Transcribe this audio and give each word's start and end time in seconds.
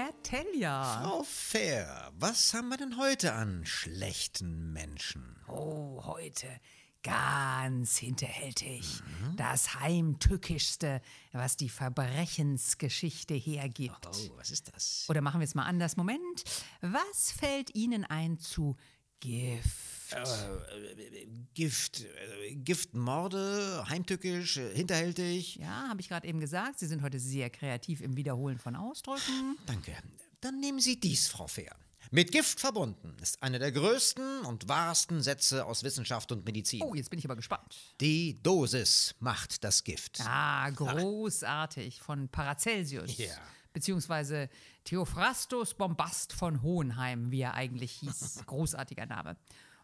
Herr 0.00 0.22
Telja. 0.22 1.02
Frau 1.02 1.22
Fair, 1.24 2.10
was 2.18 2.54
haben 2.54 2.70
wir 2.70 2.78
denn 2.78 2.96
heute 2.96 3.34
an 3.34 3.66
schlechten 3.66 4.72
Menschen? 4.72 5.36
Oh, 5.46 6.02
heute 6.06 6.46
ganz 7.02 7.98
hinterhältig. 7.98 9.02
Das 9.36 9.74
heimtückischste, 9.74 11.02
was 11.32 11.58
die 11.58 11.68
Verbrechensgeschichte 11.68 13.34
hergibt. 13.34 14.06
Oh, 14.06 14.38
was 14.38 14.50
ist 14.50 14.72
das? 14.72 15.04
Oder 15.10 15.20
machen 15.20 15.40
wir 15.40 15.44
es 15.44 15.54
mal 15.54 15.66
anders. 15.66 15.98
Moment. 15.98 16.44
Was 16.80 17.32
fällt 17.32 17.74
Ihnen 17.74 18.06
ein 18.06 18.38
zu 18.38 18.78
Gift? 19.20 19.90
Äh, 20.12 21.26
Gift, 21.54 22.00
äh, 22.00 22.54
Giftmorde, 22.56 23.84
heimtückisch, 23.88 24.56
äh, 24.56 24.74
hinterhältig. 24.74 25.56
Ja, 25.56 25.88
habe 25.88 26.00
ich 26.00 26.08
gerade 26.08 26.26
eben 26.26 26.40
gesagt. 26.40 26.78
Sie 26.78 26.86
sind 26.86 27.02
heute 27.02 27.20
sehr 27.20 27.50
kreativ 27.50 28.00
im 28.00 28.16
Wiederholen 28.16 28.58
von 28.58 28.74
Ausdrücken. 28.74 29.56
Danke. 29.66 29.96
Dann 30.40 30.58
nehmen 30.58 30.80
Sie 30.80 30.98
dies, 30.98 31.28
Frau 31.28 31.46
Fair. 31.46 31.76
Mit 32.12 32.32
Gift 32.32 32.58
verbunden 32.58 33.14
ist 33.22 33.40
einer 33.40 33.60
der 33.60 33.70
größten 33.70 34.40
und 34.40 34.68
wahrsten 34.68 35.22
Sätze 35.22 35.64
aus 35.64 35.84
Wissenschaft 35.84 36.32
und 36.32 36.44
Medizin. 36.44 36.82
Oh, 36.82 36.94
jetzt 36.94 37.08
bin 37.08 37.20
ich 37.20 37.24
aber 37.24 37.36
gespannt. 37.36 37.76
Die 38.00 38.42
Dosis 38.42 39.14
macht 39.20 39.62
das 39.62 39.84
Gift. 39.84 40.20
Ah, 40.22 40.68
großartig 40.70 42.00
von 42.00 42.28
Paracelsius. 42.28 43.16
Ja. 43.16 43.36
Beziehungsweise 43.72 44.50
Theophrastus 44.84 45.74
Bombast 45.74 46.32
von 46.32 46.62
Hohenheim, 46.62 47.30
wie 47.30 47.40
er 47.40 47.54
eigentlich 47.54 47.92
hieß. 47.92 48.42
Großartiger 48.46 49.06
Name. 49.06 49.36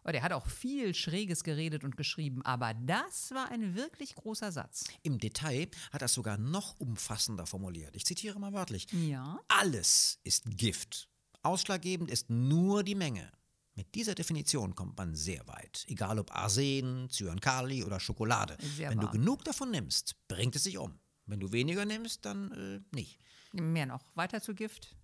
Und 0.03 0.13
er 0.13 0.23
hat 0.23 0.31
auch 0.31 0.47
viel 0.47 0.95
Schräges 0.95 1.43
geredet 1.43 1.83
und 1.83 1.97
geschrieben, 1.97 2.41
aber 2.43 2.73
das 2.73 3.31
war 3.31 3.51
ein 3.51 3.75
wirklich 3.75 4.15
großer 4.15 4.53
Satz. 4.53 4.85
Im 5.03 5.19
Detail 5.19 5.67
hat 5.91 6.01
er 6.01 6.05
es 6.05 6.13
sogar 6.13 6.37
noch 6.37 6.79
umfassender 6.79 7.45
formuliert. 7.45 7.93
Ich 7.93 8.05
zitiere 8.05 8.39
mal 8.39 8.53
wörtlich. 8.53 8.87
Ja. 8.93 9.39
Alles 9.49 10.19
ist 10.23 10.45
Gift. 10.57 11.09
Ausschlaggebend 11.43 12.09
ist 12.09 12.29
nur 12.29 12.83
die 12.83 12.95
Menge. 12.95 13.29
Mit 13.75 13.93
dieser 13.95 14.15
Definition 14.15 14.75
kommt 14.75 14.97
man 14.97 15.13
sehr 15.13 15.45
weit. 15.47 15.85
Egal 15.87 16.19
ob 16.19 16.33
Arsen, 16.35 17.09
Zyankali 17.09 17.83
oder 17.83 17.99
Schokolade. 17.99 18.57
Sehr 18.75 18.89
Wenn 18.89 18.97
wahr. 18.97 19.11
du 19.11 19.19
genug 19.19 19.43
davon 19.43 19.71
nimmst, 19.71 20.15
bringt 20.27 20.55
es 20.55 20.63
sich 20.63 20.77
um. 20.77 20.97
Wenn 21.25 21.39
du 21.39 21.51
weniger 21.51 21.85
nimmst, 21.85 22.25
dann 22.25 22.51
äh, 22.53 22.95
nicht. 22.95 23.19
Mehr 23.61 23.85
noch. 23.85 24.03
Weiter 24.15 24.41
zu 24.41 24.55
Gift. 24.55 24.95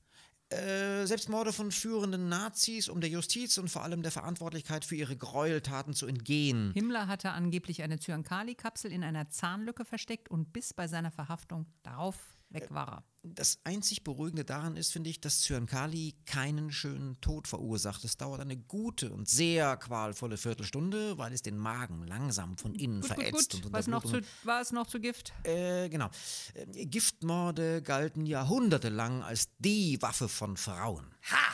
Äh, 0.49 1.07
Selbstmorde 1.07 1.51
von 1.51 1.71
führenden 1.71 2.29
Nazis, 2.29 2.87
um 2.87 3.01
der 3.01 3.09
Justiz 3.09 3.57
und 3.57 3.69
vor 3.69 3.83
allem 3.83 4.03
der 4.03 4.11
Verantwortlichkeit 4.11 4.85
für 4.85 4.95
ihre 4.95 5.17
Gräueltaten 5.17 5.93
zu 5.93 6.05
entgehen. 6.05 6.71
Himmler 6.73 7.07
hatte 7.07 7.31
angeblich 7.31 7.81
eine 7.81 7.97
Zyankali-Kapsel 7.97 8.91
in 8.91 9.03
einer 9.03 9.29
Zahnlücke 9.29 9.83
versteckt 9.83 10.29
und 10.29 10.53
bis 10.53 10.73
bei 10.73 10.87
seiner 10.87 11.11
Verhaftung 11.11 11.65
darauf 11.81 12.32
weg 12.53 12.71
war 12.71 12.87
er. 12.87 13.03
Das 13.23 13.59
einzig 13.63 14.03
Beruhigende 14.03 14.43
daran 14.43 14.75
ist, 14.75 14.91
finde 14.91 15.09
ich, 15.09 15.21
dass 15.21 15.41
Zyankali 15.41 16.15
keinen 16.25 16.71
schönen 16.71 17.19
Tod 17.21 17.47
verursacht. 17.47 18.03
Es 18.03 18.17
dauert 18.17 18.41
eine 18.41 18.57
gute 18.57 19.11
und 19.11 19.29
sehr 19.29 19.77
qualvolle 19.77 20.37
Viertelstunde, 20.37 21.17
weil 21.17 21.33
es 21.33 21.41
den 21.41 21.57
Magen 21.57 22.05
langsam 22.05 22.57
von 22.57 22.75
innen 22.75 23.01
Gut, 23.01 23.09
gut, 23.09 23.17
verätzt 23.17 23.51
gut. 23.53 23.65
und 23.65 23.73
Was 23.73 23.87
noch 23.87 24.03
zu, 24.03 24.21
war 24.43 24.61
es 24.61 24.71
noch 24.71 24.87
zu 24.87 24.99
Gift? 24.99 25.33
Äh, 25.43 25.89
genau. 25.89 26.09
Äh, 26.53 26.85
Giftmorde 26.85 27.81
galten 27.81 28.25
jahrhundertelang 28.25 29.23
als 29.23 29.49
die 29.59 30.01
Waffe 30.01 30.27
von 30.29 30.57
Frauen. 30.57 31.13
Ha! 31.31 31.53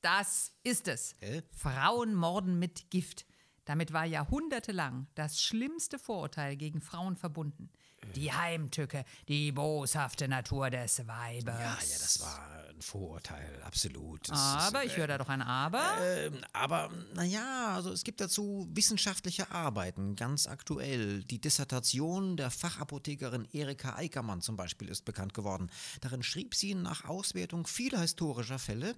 Das 0.00 0.52
ist 0.62 0.86
es. 0.86 1.16
Hä? 1.20 1.42
Frauen 1.50 2.14
morden 2.14 2.58
mit 2.58 2.90
Gift. 2.90 3.26
Damit 3.64 3.92
war 3.92 4.04
jahrhundertelang 4.06 5.08
das 5.14 5.42
schlimmste 5.42 5.98
Vorurteil 5.98 6.56
gegen 6.56 6.80
Frauen 6.80 7.16
verbunden. 7.16 7.70
Die 8.14 8.32
Heimtücke, 8.32 9.04
die 9.28 9.52
boshafte 9.52 10.28
Natur 10.28 10.70
des 10.70 11.06
Weibes. 11.06 11.44
Ja, 11.46 11.60
ja, 11.60 11.76
das 11.80 12.20
war 12.20 12.48
ein 12.68 12.80
Vorurteil, 12.80 13.60
absolut. 13.64 14.28
Das 14.28 14.38
Aber 14.38 14.84
ist, 14.84 14.92
ich 14.92 14.96
höre 14.96 15.08
da 15.08 15.18
doch 15.18 15.28
ein 15.28 15.42
Aber. 15.42 15.82
Ähm, 16.00 16.40
aber 16.52 16.90
naja, 17.14 17.74
also 17.74 17.92
es 17.92 18.04
gibt 18.04 18.20
dazu 18.20 18.68
wissenschaftliche 18.72 19.50
Arbeiten, 19.50 20.16
ganz 20.16 20.46
aktuell. 20.46 21.22
Die 21.24 21.40
Dissertation 21.40 22.36
der 22.36 22.50
Fachapothekerin 22.50 23.48
Erika 23.52 23.96
Eickermann 23.96 24.40
zum 24.40 24.56
Beispiel 24.56 24.88
ist 24.88 25.04
bekannt 25.04 25.34
geworden. 25.34 25.70
Darin 26.00 26.22
schrieb 26.22 26.54
sie 26.54 26.74
nach 26.74 27.04
Auswertung 27.04 27.66
vieler 27.66 28.00
historischer 28.00 28.58
Fälle, 28.58 28.94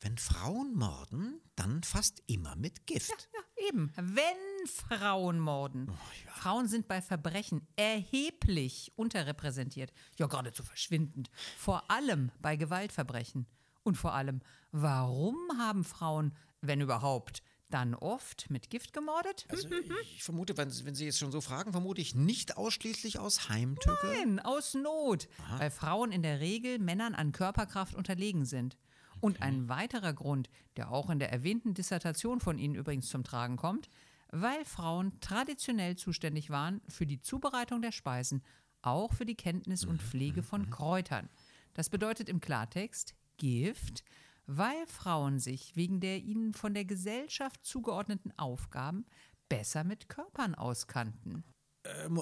wenn 0.00 0.18
Frauen 0.18 0.74
morden, 0.74 1.40
dann 1.56 1.82
fast 1.82 2.22
immer 2.26 2.56
mit 2.56 2.86
Gift. 2.86 3.28
Ja, 3.32 3.68
eben. 3.68 3.92
Wenn 3.96 4.66
Frauen 4.66 5.38
morden. 5.38 5.90
Frauen 6.28 6.68
sind 6.68 6.88
bei 6.88 7.00
Verbrechen 7.00 7.66
erheblich 7.76 8.92
unterrepräsentiert. 8.96 9.92
Ja, 10.18 10.26
geradezu 10.26 10.62
verschwindend. 10.62 11.30
Vor 11.56 11.90
allem 11.90 12.30
bei 12.40 12.56
Gewaltverbrechen. 12.56 13.46
Und 13.82 13.96
vor 13.96 14.14
allem, 14.14 14.40
warum 14.72 15.36
haben 15.58 15.84
Frauen, 15.84 16.34
wenn 16.60 16.80
überhaupt, 16.80 17.42
dann 17.70 17.94
oft 17.94 18.50
mit 18.50 18.70
Gift 18.70 18.92
gemordet? 18.92 19.46
Also 19.48 19.68
ich 20.02 20.22
vermute, 20.22 20.56
wenn, 20.56 20.70
wenn 20.84 20.94
Sie 20.94 21.06
jetzt 21.06 21.18
schon 21.18 21.32
so 21.32 21.40
fragen, 21.40 21.72
vermute 21.72 22.00
ich 22.00 22.14
nicht 22.14 22.56
ausschließlich 22.56 23.18
aus 23.18 23.48
Heimtücke. 23.48 24.06
Nein, 24.06 24.40
aus 24.40 24.74
Not, 24.74 25.28
weil 25.58 25.70
Frauen 25.70 26.12
in 26.12 26.22
der 26.22 26.40
Regel 26.40 26.78
Männern 26.78 27.14
an 27.14 27.32
Körperkraft 27.32 27.94
unterlegen 27.94 28.44
sind. 28.44 28.76
Und 29.24 29.40
ein 29.40 29.70
weiterer 29.70 30.12
Grund, 30.12 30.50
der 30.76 30.92
auch 30.92 31.08
in 31.08 31.18
der 31.18 31.32
erwähnten 31.32 31.72
Dissertation 31.72 32.40
von 32.40 32.58
Ihnen 32.58 32.74
übrigens 32.74 33.08
zum 33.08 33.24
Tragen 33.24 33.56
kommt, 33.56 33.88
weil 34.30 34.66
Frauen 34.66 35.18
traditionell 35.20 35.96
zuständig 35.96 36.50
waren 36.50 36.82
für 36.88 37.06
die 37.06 37.22
Zubereitung 37.22 37.80
der 37.80 37.90
Speisen, 37.92 38.42
auch 38.82 39.14
für 39.14 39.24
die 39.24 39.34
Kenntnis 39.34 39.86
und 39.86 40.02
Pflege 40.02 40.42
von 40.42 40.68
Kräutern. 40.68 41.30
Das 41.72 41.88
bedeutet 41.88 42.28
im 42.28 42.42
Klartext 42.42 43.14
Gift, 43.38 44.04
weil 44.46 44.86
Frauen 44.88 45.38
sich 45.38 45.74
wegen 45.74 46.00
der 46.00 46.18
ihnen 46.18 46.52
von 46.52 46.74
der 46.74 46.84
Gesellschaft 46.84 47.64
zugeordneten 47.64 48.38
Aufgaben 48.38 49.06
besser 49.48 49.84
mit 49.84 50.10
Körpern 50.10 50.54
auskannten. 50.54 51.44
Ähm, 51.86 52.20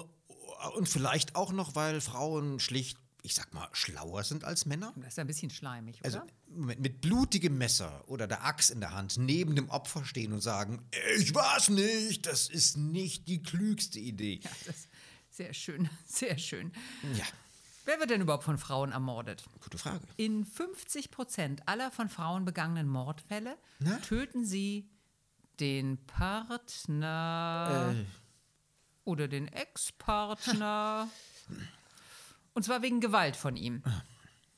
und 0.76 0.88
vielleicht 0.88 1.34
auch 1.34 1.50
noch, 1.50 1.74
weil 1.74 2.00
Frauen 2.00 2.60
schlicht, 2.60 2.96
ich 3.22 3.34
sag 3.34 3.54
mal, 3.54 3.68
schlauer 3.72 4.24
sind 4.24 4.42
als 4.44 4.66
Männer. 4.66 4.92
Das 4.96 5.08
ist 5.12 5.18
ein 5.18 5.26
bisschen 5.28 5.50
schleimig, 5.50 5.96
oder? 6.00 6.04
Also 6.04 6.20
mit, 6.50 6.80
mit 6.80 7.00
blutigem 7.00 7.56
Messer 7.56 8.02
oder 8.08 8.26
der 8.26 8.44
Axt 8.44 8.70
in 8.70 8.80
der 8.80 8.92
Hand 8.92 9.16
neben 9.16 9.54
dem 9.56 9.70
Opfer 9.70 10.04
stehen 10.04 10.32
und 10.32 10.40
sagen, 10.40 10.84
ich 11.18 11.34
war's 11.34 11.68
nicht, 11.68 12.26
das 12.26 12.48
ist 12.48 12.76
nicht 12.76 13.28
die 13.28 13.42
klügste 13.42 14.00
Idee. 14.00 14.40
Ja, 14.42 14.50
das 14.66 14.76
ist 14.76 14.88
sehr 15.30 15.54
schön, 15.54 15.88
sehr 16.06 16.36
schön. 16.38 16.72
Ja, 17.14 17.24
Wer 17.84 17.98
wird 17.98 18.10
denn 18.10 18.20
überhaupt 18.20 18.44
von 18.44 18.58
Frauen 18.58 18.92
ermordet? 18.92 19.42
gute 19.60 19.76
Frage. 19.76 20.00
In 20.16 20.44
50 20.44 21.10
Prozent 21.10 21.66
aller 21.66 21.90
von 21.90 22.08
Frauen 22.08 22.44
begangenen 22.44 22.86
Mordfälle 22.88 23.56
Na? 23.80 23.96
töten 23.98 24.44
sie 24.44 24.88
den 25.58 25.98
Partner 26.06 27.94
oder 29.04 29.26
den 29.28 29.48
Ex-Partner. 29.48 31.08
Und 32.54 32.64
zwar 32.64 32.82
wegen 32.82 33.00
Gewalt 33.00 33.36
von 33.36 33.56
ihm. 33.56 33.82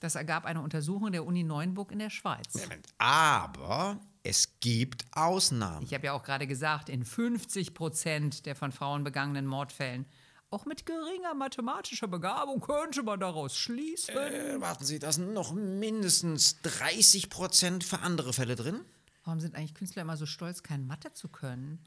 Das 0.01 0.17
ergab 0.17 0.45
eine 0.45 0.61
Untersuchung 0.61 1.13
der 1.13 1.25
Uni 1.25 1.45
Neuenburg 1.45 1.93
in 1.93 1.99
der 1.99 2.11
Schweiz. 2.11 2.69
Aber 2.99 3.99
es 4.23 4.59
gibt 4.61 5.05
Ausnahmen. 5.13 5.85
Ich 5.85 5.95
habe 5.95 6.07
ja 6.07 6.13
auch 6.13 6.23
gerade 6.23 6.47
gesagt, 6.47 6.89
in 6.89 7.05
50 7.05 7.75
Prozent 7.75 8.47
der 8.47 8.57
von 8.57 8.73
Frauen 8.73 9.05
begangenen 9.05 9.47
Mordfällen. 9.47 10.07
Auch 10.51 10.67
mit 10.67 10.87
geringer 10.87 11.35
mathematischer 11.35 12.07
Begabung 12.07 12.61
könnte 12.61 13.03
man 13.03 13.19
daraus 13.19 13.57
schließen. 13.57 14.17
Äh, 14.17 14.61
warten 14.61 14.85
Sie, 14.85 14.99
da 14.99 15.11
sind 15.11 15.33
noch 15.33 15.53
mindestens 15.53 16.61
30 16.63 17.29
Prozent 17.29 17.83
für 17.83 18.01
andere 18.01 18.33
Fälle 18.33 18.55
drin. 18.55 18.81
Warum 19.25 19.41
sind 19.41 19.55
eigentlich 19.57 19.75
Künstler 19.75 20.03
immer 20.03 20.17
so 20.17 20.27
stolz, 20.27 20.63
kein 20.63 20.87
Mathe 20.87 21.13
zu 21.13 21.29
können? 21.29 21.83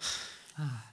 Ah. 0.56 0.84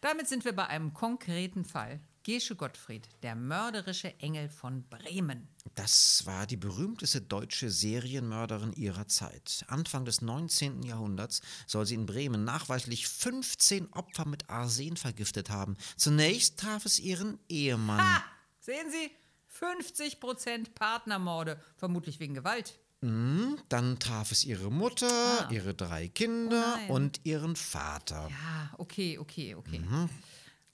Damit 0.00 0.28
sind 0.28 0.44
wir 0.44 0.54
bei 0.54 0.66
einem 0.66 0.94
konkreten 0.94 1.64
Fall. 1.64 2.00
Gesche 2.30 2.54
Gottfried, 2.54 3.08
der 3.24 3.34
mörderische 3.34 4.16
Engel 4.20 4.48
von 4.48 4.84
Bremen. 4.88 5.48
Das 5.74 6.24
war 6.26 6.46
die 6.46 6.56
berühmteste 6.56 7.20
deutsche 7.20 7.70
Serienmörderin 7.70 8.72
ihrer 8.74 9.08
Zeit. 9.08 9.64
Anfang 9.66 10.04
des 10.04 10.22
19. 10.22 10.84
Jahrhunderts 10.84 11.42
soll 11.66 11.86
sie 11.86 11.96
in 11.96 12.06
Bremen 12.06 12.44
nachweislich 12.44 13.08
15 13.08 13.92
Opfer 13.94 14.28
mit 14.28 14.48
Arsen 14.48 14.96
vergiftet 14.96 15.50
haben. 15.50 15.76
Zunächst 15.96 16.60
traf 16.60 16.86
es 16.86 17.00
ihren 17.00 17.40
Ehemann. 17.48 17.98
Ha! 18.00 18.22
Sehen 18.60 18.92
Sie? 18.92 19.10
50 19.48 20.20
Prozent 20.20 20.76
Partnermorde, 20.76 21.60
vermutlich 21.78 22.20
wegen 22.20 22.34
Gewalt. 22.34 22.78
Dann 23.00 23.98
traf 23.98 24.30
es 24.30 24.44
ihre 24.44 24.70
Mutter, 24.70 25.48
ihre 25.50 25.74
drei 25.74 26.06
Kinder 26.06 26.78
Oh 26.88 26.94
und 26.94 27.20
ihren 27.24 27.56
Vater. 27.56 28.28
Ja, 28.28 28.74
okay, 28.76 29.18
okay, 29.18 29.54
okay. 29.56 29.80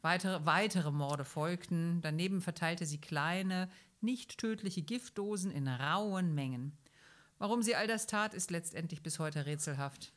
Weitere, 0.07 0.47
weitere 0.47 0.93
Morde 0.93 1.25
folgten. 1.25 2.01
Daneben 2.01 2.41
verteilte 2.41 2.87
sie 2.87 3.01
kleine, 3.01 3.69
nicht 4.01 4.39
tödliche 4.39 4.83
Giftdosen 4.83 5.51
in 5.51 5.67
rauen 5.67 6.33
Mengen. 6.33 6.79
Warum 7.39 7.61
sie 7.61 7.75
all 7.75 7.89
das 7.89 8.07
tat, 8.07 8.33
ist 8.33 8.53
letztendlich 8.53 9.03
bis 9.03 9.19
heute 9.19 9.47
rätselhaft. 9.47 10.13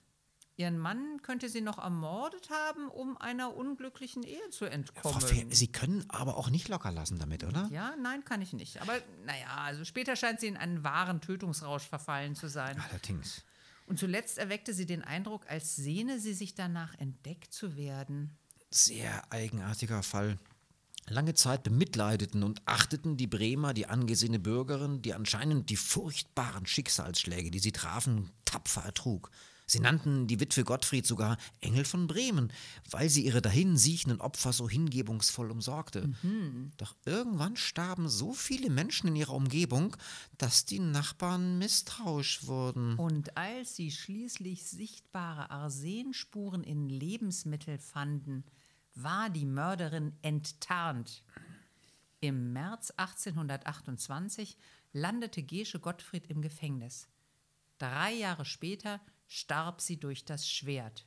Ihren 0.58 0.78
Mann 0.78 1.24
könnte 1.24 1.50
sie 1.50 1.62
noch 1.62 1.80
ermordet 1.80 2.52
haben, 2.52 2.88
um 2.88 3.18
einer 3.18 3.56
unglücklichen 3.56 4.22
Ehe 4.22 4.48
zu 4.52 4.66
Frau 4.66 4.72
entkommen. 4.72 5.52
Sie 5.52 5.72
können 5.72 6.06
aber 6.10 6.38
auch 6.38 6.52
nicht 6.52 6.68
locker 6.68 6.92
lassen 6.92 7.18
damit, 7.18 7.44
oder? 7.44 7.68
ja, 7.72 7.96
nein, 8.00 8.24
kann 8.24 8.44
ich 8.44 8.54
nicht. 8.54 8.84
Aber 8.84 8.94
naja, 9.26 9.48
also 9.56 9.86
später 9.86 10.16
scheint 10.16 10.40
sie 10.40 10.48
in 10.50 10.58
einen 10.58 10.84
wahren 10.84 11.20
Tötungsrausch 11.20 11.88
verfallen 11.88 12.36
zu 12.36 12.48
sein. 12.48 12.80
Allerdings. 12.92 13.44
Und 13.88 13.98
zuletzt 13.98 14.38
erweckte 14.38 14.72
sie 14.72 14.86
den 14.86 15.04
Eindruck, 15.04 15.50
als 15.50 15.76
sehne 15.76 16.20
sie 16.20 16.36
sich 16.36 16.54
danach, 16.54 16.94
entdeckt 17.00 17.52
zu 17.52 17.76
werden. 17.76 18.38
Sehr 18.72 19.32
eigenartiger 19.32 20.04
Fall. 20.04 20.38
Lange 21.08 21.34
Zeit 21.34 21.64
bemitleideten 21.64 22.44
und 22.44 22.62
achteten 22.66 23.18
die 23.18 23.26
Bremer 23.26 23.74
die 23.74 23.88
angesehene 23.88 24.38
Bürgerin, 24.38 25.02
die 25.02 25.16
anscheinend 25.16 25.72
die 25.72 25.76
furchtbaren 25.76 26.68
Schicksalsschläge, 26.68 27.50
die 27.50 27.60
sie 27.60 27.72
trafen, 27.72 28.30
tapfer 28.46 28.84
ertrug. 28.84 29.32
Sie 29.70 29.80
nannten 29.80 30.26
die 30.26 30.40
Witwe 30.40 30.64
Gottfried 30.64 31.06
sogar 31.06 31.38
Engel 31.62 31.86
von 31.86 32.08
Bremen, 32.08 32.52
weil 32.90 33.08
sie 33.08 33.24
ihre 33.24 33.42
dahin 33.42 33.78
siechenden 33.78 34.20
Opfer 34.20 34.52
so 34.52 34.68
hingebungsvoll 34.68 35.52
umsorgte. 35.52 36.12
Doch 36.78 36.96
irgendwann 37.06 37.56
starben 37.56 38.10
so 38.10 38.34
viele 38.34 38.72
Menschen 38.72 39.10
in 39.10 39.16
ihrer 39.16 39.36
Umgebung, 39.36 39.96
dass 40.40 40.66
die 40.66 40.80
Nachbarn 40.80 41.60
misstrauisch 41.60 42.48
wurden. 42.48 42.96
Und 42.96 43.38
als 43.38 43.76
sie 43.76 43.92
schließlich 43.92 44.66
sichtbare 44.66 45.52
Arsenspuren 45.52 46.64
in 46.64 46.90
Lebensmittel 46.90 47.78
fanden, 47.78 48.44
war 49.04 49.30
die 49.30 49.46
Mörderin 49.46 50.18
enttarnt. 50.22 51.24
Im 52.20 52.54
März 52.54 52.92
1828 52.98 54.58
landete 54.92 55.44
Gesche 55.44 55.80
Gottfried 55.80 56.28
im 56.28 56.42
Gefängnis. 56.42 57.08
Drei 57.78 58.12
Jahre 58.14 58.46
später 58.46 59.00
starb 59.28 59.82
sie 59.82 60.00
durch 60.00 60.26
das 60.26 60.50
Schwert. 60.50 61.06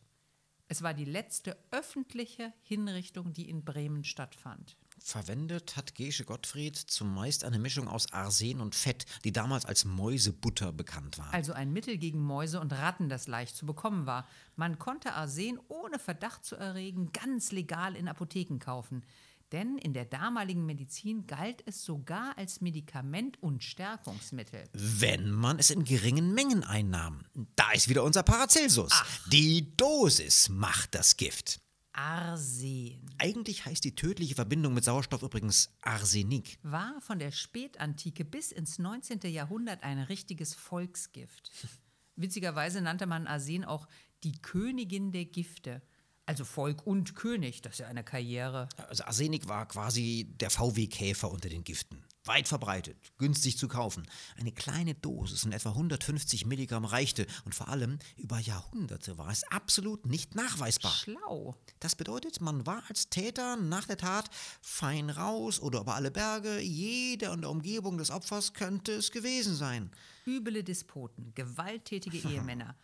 Es 0.69 0.83
war 0.83 0.94
die 0.94 1.05
letzte 1.05 1.59
öffentliche 1.71 2.53
Hinrichtung, 2.62 3.33
die 3.33 3.50
in 3.50 3.65
Bremen 3.65 4.05
stattfand. 4.05 4.79
Verwendet 5.05 5.77
hat 5.77 5.95
Gesche 5.95 6.25
Gottfried 6.25 6.77
zumeist 6.77 7.45
eine 7.45 7.59
Mischung 7.59 7.89
aus 7.89 8.13
Arsen 8.13 8.61
und 8.61 8.75
Fett, 8.75 9.05
die 9.25 9.33
damals 9.33 9.65
als 9.65 9.85
Mäusebutter 9.85 10.73
bekannt 10.73 11.19
war. 11.19 11.33
Also 11.35 11.53
ein 11.53 11.73
Mittel 11.73 11.99
gegen 11.99 12.21
Mäuse 12.21 12.61
und 12.61 12.73
Ratten, 12.73 13.09
das 13.09 13.27
leicht 13.27 13.57
zu 13.57 13.67
bekommen 13.67 14.07
war. 14.07 14.27
Man 14.57 14.79
konnte 14.79 15.15
Arsen 15.15 15.59
ohne 15.69 15.99
Verdacht 15.99 16.45
zu 16.45 16.57
erregen 16.57 17.13
ganz 17.13 17.53
legal 17.53 17.97
in 17.97 18.09
Apotheken 18.09 18.59
kaufen. 18.59 19.05
Denn 19.53 19.77
in 19.77 19.93
der 19.93 20.07
damaligen 20.07 20.65
Medizin 20.65 21.27
galt 21.27 21.63
es 21.67 21.85
sogar 21.85 22.37
als 22.39 22.63
Medikament 22.63 23.41
und 23.43 23.63
Stärkungsmittel. 23.63 24.65
Wenn 24.73 25.31
man 25.31 25.59
es 25.59 25.71
in 25.71 25.85
geringen 25.85 26.33
Mengen 26.33 26.65
einnahm. 26.65 27.27
Da 27.55 27.71
ist 27.73 27.89
wieder 27.91 28.03
unser 28.03 28.23
Paracelsus. 28.23 28.93
Die 29.31 29.77
Dosis 29.77 30.49
macht 30.49 30.95
das 30.95 31.19
Gift. 31.19 31.61
Arsen 31.93 33.00
Eigentlich 33.19 33.65
heißt 33.67 33.85
die 33.85 33.94
tödliche 33.94 34.35
Verbindung 34.35 34.75
mit 34.75 34.85
Sauerstoff 34.85 35.23
übrigens 35.23 35.71
Arsenik. 35.83 36.59
war 36.62 37.00
von 37.00 37.19
der 37.19 37.31
Spätantike 37.31 38.25
bis 38.25 38.50
ins 38.50 38.79
19. 38.79 39.21
Jahrhundert 39.31 39.83
ein 39.83 39.99
richtiges 39.99 40.55
Volksgift. 40.55 41.50
Witzigerweise 42.17 42.81
nannte 42.81 43.06
man 43.06 43.27
Arsen 43.27 43.65
auch 43.65 43.87
die 44.25 44.33
Königin 44.33 45.12
der 45.12 45.25
Gifte. 45.27 45.83
Also 46.25 46.44
Volk 46.44 46.87
und 46.87 47.15
König, 47.15 47.62
das 47.62 47.75
ist 47.75 47.79
ja 47.81 47.89
eine 47.89 48.05
Karriere. 48.05 48.69
Also 48.89 49.05
Arsenik 49.05 49.49
war 49.49 49.67
quasi 49.67 50.29
der 50.41 50.50
VW-Käfer 50.50 51.31
unter 51.31 51.49
den 51.49 51.65
Giften. 51.65 52.05
Weit 52.25 52.47
verbreitet, 52.47 52.97
günstig 53.19 53.59
zu 53.59 53.67
kaufen. 53.67 54.07
Eine 54.37 54.53
kleine 54.53 54.95
Dosis 54.95 55.43
in 55.45 55.51
etwa 55.51 55.71
150 55.71 56.47
Milligramm 56.47 56.85
reichte 56.85 57.27
und 57.45 57.55
vor 57.55 57.69
allem 57.69 57.99
über 58.17 58.39
Jahrhunderte 58.39 59.19
war 59.19 59.31
es 59.31 59.43
absolut 59.51 60.07
nicht 60.07 60.37
nachweisbar. 60.37 60.93
Schlau. 60.93 61.57
Das 61.81 61.97
bedeutet, 61.97 62.41
man 62.41 62.65
war 62.65 62.85
als 62.89 63.09
Täter 63.09 63.57
nach 63.57 63.87
der 63.87 63.97
Tat 63.97 64.31
fein 64.61 65.11
raus 65.11 65.59
oder 65.59 65.81
über 65.81 65.97
alle 65.97 66.13
Berge. 66.13 66.61
Jeder 66.61 67.33
in 67.33 67.41
der 67.41 67.51
Umgebung 67.51 67.99
des 67.99 68.13
Opfers 68.13 68.53
könnte 68.55 68.93
es 68.93 69.11
gewesen 69.11 69.57
sein. 69.57 69.91
Üble 70.25 70.63
Despoten, 70.63 71.35
gewalttätige 71.35 72.19
Ehemänner. 72.29 72.77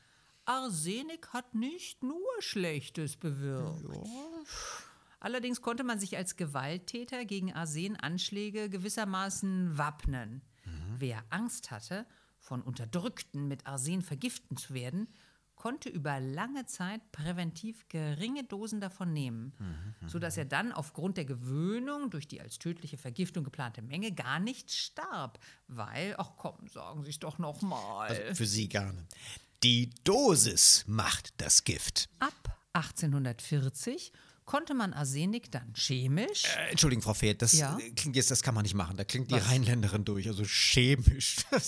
Arsenik 0.46 1.28
hat 1.28 1.54
nicht 1.54 2.02
nur 2.02 2.26
Schlechtes 2.40 3.16
bewirkt. 3.16 3.84
Allerdings 5.20 5.60
konnte 5.60 5.84
man 5.84 5.98
sich 5.98 6.16
als 6.16 6.36
Gewalttäter 6.36 7.24
gegen 7.24 7.52
Arsenanschläge 7.52 8.70
gewissermaßen 8.70 9.76
wappnen. 9.76 10.42
Wer 10.98 11.24
Angst 11.30 11.70
hatte, 11.70 12.06
von 12.38 12.62
Unterdrückten 12.62 13.48
mit 13.48 13.66
Arsen 13.66 14.02
vergiften 14.02 14.56
zu 14.56 14.74
werden, 14.74 15.08
konnte 15.58 15.88
über 15.88 16.20
lange 16.20 16.66
Zeit 16.66 17.00
präventiv 17.10 17.88
geringe 17.88 18.44
Dosen 18.44 18.80
davon 18.80 19.12
nehmen, 19.12 19.52
sodass 20.06 20.36
er 20.36 20.44
dann 20.44 20.72
aufgrund 20.72 21.16
der 21.16 21.24
Gewöhnung 21.24 22.10
durch 22.10 22.28
die 22.28 22.40
als 22.40 22.58
tödliche 22.58 22.96
Vergiftung 22.96 23.42
geplante 23.42 23.82
Menge 23.82 24.12
gar 24.12 24.38
nicht 24.38 24.70
starb, 24.70 25.40
weil, 25.66 26.14
ach 26.16 26.32
komm, 26.36 26.68
sagen 26.68 27.02
Sie 27.02 27.10
es 27.10 27.18
doch 27.18 27.38
noch 27.38 27.60
mal. 27.60 28.08
Also 28.08 28.34
für 28.34 28.46
Sie 28.46 28.68
gerne. 28.68 29.04
Die 29.64 29.90
Dosis 30.04 30.84
macht 30.86 31.34
das 31.40 31.64
Gift. 31.64 32.08
Ab 32.20 32.56
1840 32.74 34.12
konnte 34.48 34.72
man 34.72 34.94
Arsenik 34.94 35.50
dann 35.52 35.74
chemisch, 35.74 36.44
Äh, 36.56 36.70
Entschuldigung, 36.70 37.02
Frau 37.02 37.12
Fehlt, 37.12 37.42
das 37.42 37.52
Ja? 37.52 37.78
äh, 37.78 37.90
klingt 37.90 38.16
jetzt, 38.16 38.30
das 38.30 38.42
kann 38.42 38.54
man 38.54 38.62
nicht 38.62 38.74
machen. 38.74 38.96
Da 38.96 39.04
klingt 39.04 39.30
die 39.30 39.34
Was? 39.34 39.46
Rheinländerin 39.46 40.06
durch, 40.06 40.26
also 40.26 40.42
chemisch. 40.44 41.36
Ja, 41.52 41.58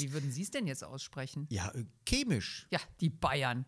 wie 0.00 0.12
würden 0.14 0.32
Sie 0.32 0.40
es 0.42 0.50
denn 0.50 0.66
jetzt 0.66 0.82
aussprechen? 0.82 1.46
ja, 1.50 1.68
äh, 1.72 1.84
chemisch. 2.08 2.66
Ja, 2.70 2.80
die 3.02 3.10
Bayern. 3.10 3.66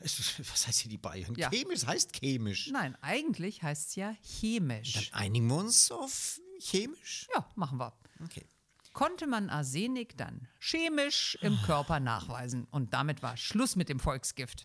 Was 0.00 0.66
heißt 0.66 0.80
hier 0.80 0.90
die 0.90 0.98
Bayern? 0.98 1.34
Ja. 1.36 1.50
Chemisch 1.50 1.86
heißt 1.86 2.12
chemisch. 2.20 2.68
Nein, 2.72 2.96
eigentlich 3.00 3.62
heißt 3.62 3.90
es 3.90 3.94
ja 3.94 4.14
chemisch. 4.22 4.92
Dann 5.10 5.20
einigen 5.20 5.46
wir 5.46 5.56
uns 5.56 5.90
auf 5.92 6.40
chemisch. 6.58 7.28
Ja, 7.34 7.48
machen 7.54 7.78
wir. 7.78 7.92
Okay. 8.24 8.44
Konnte 8.92 9.26
man 9.28 9.50
Arsenik 9.50 10.16
dann 10.16 10.48
chemisch 10.58 11.38
im 11.42 11.56
Körper 11.62 12.00
nachweisen. 12.00 12.66
Und 12.72 12.92
damit 12.92 13.22
war 13.22 13.36
Schluss 13.36 13.76
mit 13.76 13.88
dem 13.88 14.00
Volksgift. 14.00 14.64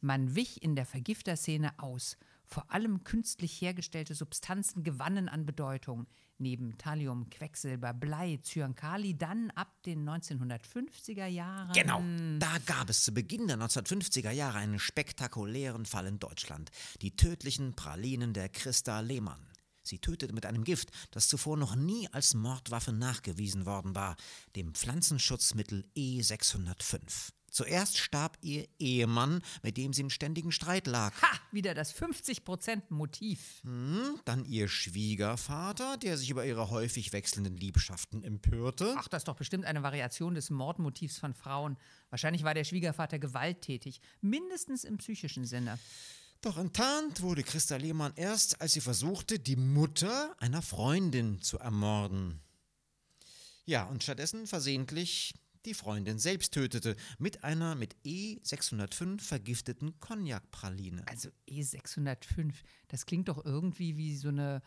Man 0.00 0.34
wich 0.34 0.62
in 0.62 0.74
der 0.76 0.84
Vergifterszene 0.84 1.72
aus. 1.78 2.16
Vor 2.46 2.70
allem 2.70 3.02
künstlich 3.04 3.60
hergestellte 3.60 4.14
Substanzen 4.14 4.82
gewannen 4.82 5.28
an 5.28 5.46
Bedeutung. 5.46 6.06
Neben 6.38 6.78
Thallium, 6.78 7.28
Quecksilber, 7.30 7.92
Blei, 7.92 8.38
Zyankali 8.42 9.16
dann 9.16 9.50
ab 9.52 9.82
den 9.84 10.08
1950er 10.08 11.26
Jahren. 11.26 11.72
Genau, 11.72 12.02
da 12.38 12.58
gab 12.66 12.88
es 12.90 13.04
zu 13.04 13.12
Beginn 13.12 13.48
der 13.48 13.56
1950er 13.56 14.30
Jahre 14.30 14.58
einen 14.58 14.78
spektakulären 14.78 15.86
Fall 15.86 16.06
in 16.06 16.18
Deutschland. 16.18 16.70
Die 17.02 17.16
tödlichen 17.16 17.74
Pralinen 17.74 18.32
der 18.32 18.48
Christa 18.48 19.00
Lehmann. 19.00 19.40
Sie 19.82 20.00
tötete 20.00 20.34
mit 20.34 20.46
einem 20.46 20.64
Gift, 20.64 20.90
das 21.12 21.28
zuvor 21.28 21.56
noch 21.56 21.76
nie 21.76 22.08
als 22.12 22.34
Mordwaffe 22.34 22.92
nachgewiesen 22.92 23.66
worden 23.66 23.94
war, 23.94 24.16
dem 24.56 24.74
Pflanzenschutzmittel 24.74 25.84
E605. 25.96 27.30
Zuerst 27.50 27.98
starb 27.98 28.36
ihr 28.42 28.66
Ehemann, 28.78 29.42
mit 29.62 29.76
dem 29.76 29.92
sie 29.92 30.02
in 30.02 30.10
ständigen 30.10 30.52
Streit 30.52 30.86
lag. 30.86 31.14
Ha, 31.22 31.28
wieder 31.52 31.74
das 31.74 31.94
50%-Motiv. 31.94 33.62
Hm, 33.62 34.20
Dann 34.24 34.44
ihr 34.44 34.68
Schwiegervater, 34.68 35.96
der 35.96 36.18
sich 36.18 36.30
über 36.30 36.44
ihre 36.44 36.70
häufig 36.70 37.12
wechselnden 37.12 37.56
Liebschaften 37.56 38.22
empörte. 38.22 38.94
Ach, 38.98 39.08
das 39.08 39.22
ist 39.22 39.28
doch 39.28 39.36
bestimmt 39.36 39.64
eine 39.64 39.82
Variation 39.82 40.34
des 40.34 40.50
Mordmotivs 40.50 41.18
von 41.18 41.34
Frauen. 41.34 41.76
Wahrscheinlich 42.10 42.44
war 42.44 42.54
der 42.54 42.64
Schwiegervater 42.64 43.18
gewalttätig, 43.18 44.00
mindestens 44.20 44.84
im 44.84 44.98
psychischen 44.98 45.44
Sinne. 45.46 45.78
Doch 46.42 46.58
enttarnt 46.58 47.22
wurde 47.22 47.42
Christa 47.42 47.76
Lehmann 47.76 48.12
erst, 48.16 48.60
als 48.60 48.74
sie 48.74 48.80
versuchte, 48.80 49.38
die 49.38 49.56
Mutter 49.56 50.36
einer 50.38 50.62
Freundin 50.62 51.40
zu 51.40 51.58
ermorden. 51.58 52.40
Ja, 53.64 53.84
und 53.84 54.02
stattdessen 54.02 54.46
versehentlich 54.46 55.34
die 55.66 55.74
Freundin 55.74 56.18
selbst 56.18 56.54
tötete 56.54 56.96
mit 57.18 57.44
einer 57.44 57.74
mit 57.74 57.96
E605 58.04 59.20
vergifteten 59.20 59.98
Cognac-Praline. 60.00 61.02
Also 61.06 61.28
E605, 61.48 62.54
das 62.88 63.06
klingt 63.06 63.28
doch 63.28 63.44
irgendwie 63.44 63.96
wie 63.96 64.16
so 64.16 64.28
eine 64.28 64.62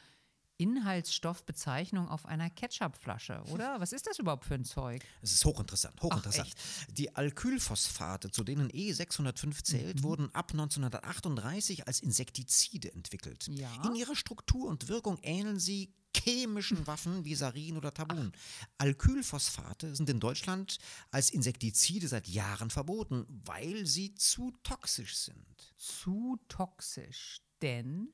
Inhaltsstoffbezeichnung 0.60 2.10
auf 2.10 2.26
einer 2.26 2.50
Ketchupflasche, 2.50 3.42
oder? 3.50 3.76
Was 3.80 3.94
ist 3.94 4.08
das 4.08 4.20
überhaupt 4.20 4.44
für 4.44 4.56
ein 4.56 4.66
Zeug? 4.66 5.02
Es 5.22 5.32
ist 5.32 5.46
hochinteressant, 5.46 6.02
hochinteressant. 6.02 6.54
Die 6.92 7.16
Alkylphosphate, 7.16 8.30
zu 8.30 8.44
denen 8.44 8.70
E605 8.70 9.64
zählt, 9.64 10.04
wurden 10.04 10.30
ab 10.36 10.52
1938 10.52 11.88
als 11.88 12.02
Insektizide 12.02 12.94
entwickelt. 12.94 13.48
Ja. 13.48 13.70
In 13.86 13.96
ihrer 13.96 14.18
Struktur 14.18 14.68
und 14.68 14.90
Wirkung 14.90 15.18
ähneln 15.22 15.60
sie 15.60 15.94
chemischen 16.16 16.86
Waffen 16.88 17.24
wie 17.26 17.36
Sarin 17.36 17.78
oder 17.78 17.94
Tabun. 17.94 18.32
Alkylphosphate 18.78 19.96
sind 19.96 20.10
in 20.10 20.20
Deutschland 20.20 20.78
als 21.12 21.30
Insektizide 21.30 22.08
seit 22.08 22.28
Jahren 22.28 22.70
verboten, 22.70 23.26
weil 23.46 23.86
sie 23.86 24.16
zu 24.16 24.52
toxisch 24.64 25.16
sind. 25.16 25.74
Zu 25.78 26.38
toxisch, 26.48 27.42
denn 27.62 28.10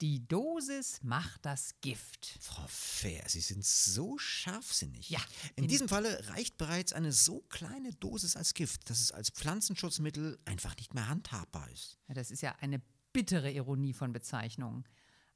die 0.00 0.26
Dosis 0.26 1.00
macht 1.02 1.44
das 1.46 1.80
Gift. 1.80 2.36
Frau 2.40 2.66
Fair, 2.68 3.24
Sie 3.28 3.40
sind 3.40 3.64
so 3.64 4.18
scharfsinnig. 4.18 5.08
Ja, 5.08 5.20
In 5.56 5.64
in- 5.64 5.68
diesem 5.70 5.88
Falle 5.88 6.28
reicht 6.28 6.58
bereits 6.58 6.92
eine 6.92 7.12
so 7.12 7.40
kleine 7.48 7.92
Dosis 7.94 8.36
als 8.36 8.54
Gift, 8.54 8.90
dass 8.90 9.00
es 9.00 9.12
als 9.12 9.30
Pflanzenschutzmittel 9.30 10.38
einfach 10.44 10.76
nicht 10.76 10.94
mehr 10.94 11.08
handhabbar 11.08 11.70
ist. 11.70 11.98
Ja, 12.08 12.14
das 12.14 12.30
ist 12.30 12.42
ja 12.42 12.54
eine 12.60 12.82
bittere 13.12 13.50
Ironie 13.52 13.94
von 13.94 14.12
Bezeichnungen. 14.12 14.84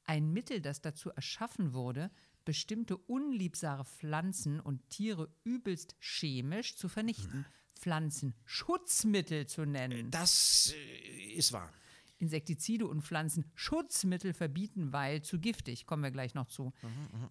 Ein 0.09 0.33
Mittel, 0.33 0.63
das 0.63 0.81
dazu 0.81 1.11
erschaffen 1.11 1.75
wurde, 1.75 2.11
bestimmte 2.47 2.97
unliebsame 2.97 3.85
Pflanzen 3.85 4.59
und 4.59 4.89
Tiere 4.89 5.31
übelst 5.45 5.97
chemisch 6.01 6.77
zu 6.77 6.89
vernichten. 6.89 7.45
Pflanzenschutzmittel 7.75 9.47
zu 9.47 9.67
nennen. 9.67 10.11
Das 10.11 10.73
äh, 10.75 11.35
ist 11.35 11.53
wahr. 11.53 11.71
Insektizide 12.17 12.87
und 12.87 13.03
Pflanzenschutzmittel 13.03 14.33
verbieten, 14.33 14.95
weil 14.95 15.21
zu 15.21 15.39
giftig. 15.39 15.87
Kommen 15.87 16.03
wir 16.03 16.11
gleich 16.11 16.35
noch 16.35 16.49
zu. 16.49 16.73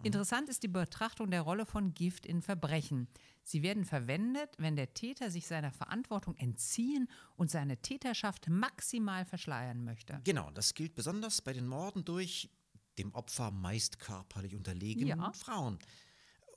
Interessant 0.02 0.48
ist 0.48 0.62
die 0.62 0.68
Betrachtung 0.68 1.30
der 1.32 1.42
Rolle 1.42 1.66
von 1.66 1.92
Gift 1.94 2.24
in 2.24 2.42
Verbrechen. 2.42 3.08
Sie 3.42 3.62
werden 3.62 3.84
verwendet, 3.84 4.54
wenn 4.56 4.76
der 4.76 4.94
Täter 4.94 5.30
sich 5.30 5.46
seiner 5.46 5.72
Verantwortung 5.72 6.36
entziehen 6.36 7.08
und 7.36 7.50
seine 7.50 7.76
Täterschaft 7.82 8.48
maximal 8.48 9.24
verschleiern 9.24 9.84
möchte. 9.84 10.20
Genau, 10.24 10.50
das 10.52 10.74
gilt 10.74 10.94
besonders 10.94 11.42
bei 11.42 11.52
den 11.52 11.66
Morden 11.66 12.04
durch 12.04 12.48
dem 12.98 13.14
Opfer 13.14 13.50
meist 13.50 13.98
körperlich 13.98 14.54
unterlegene 14.54 15.08
Ja. 15.10 15.32
Frauen. 15.32 15.78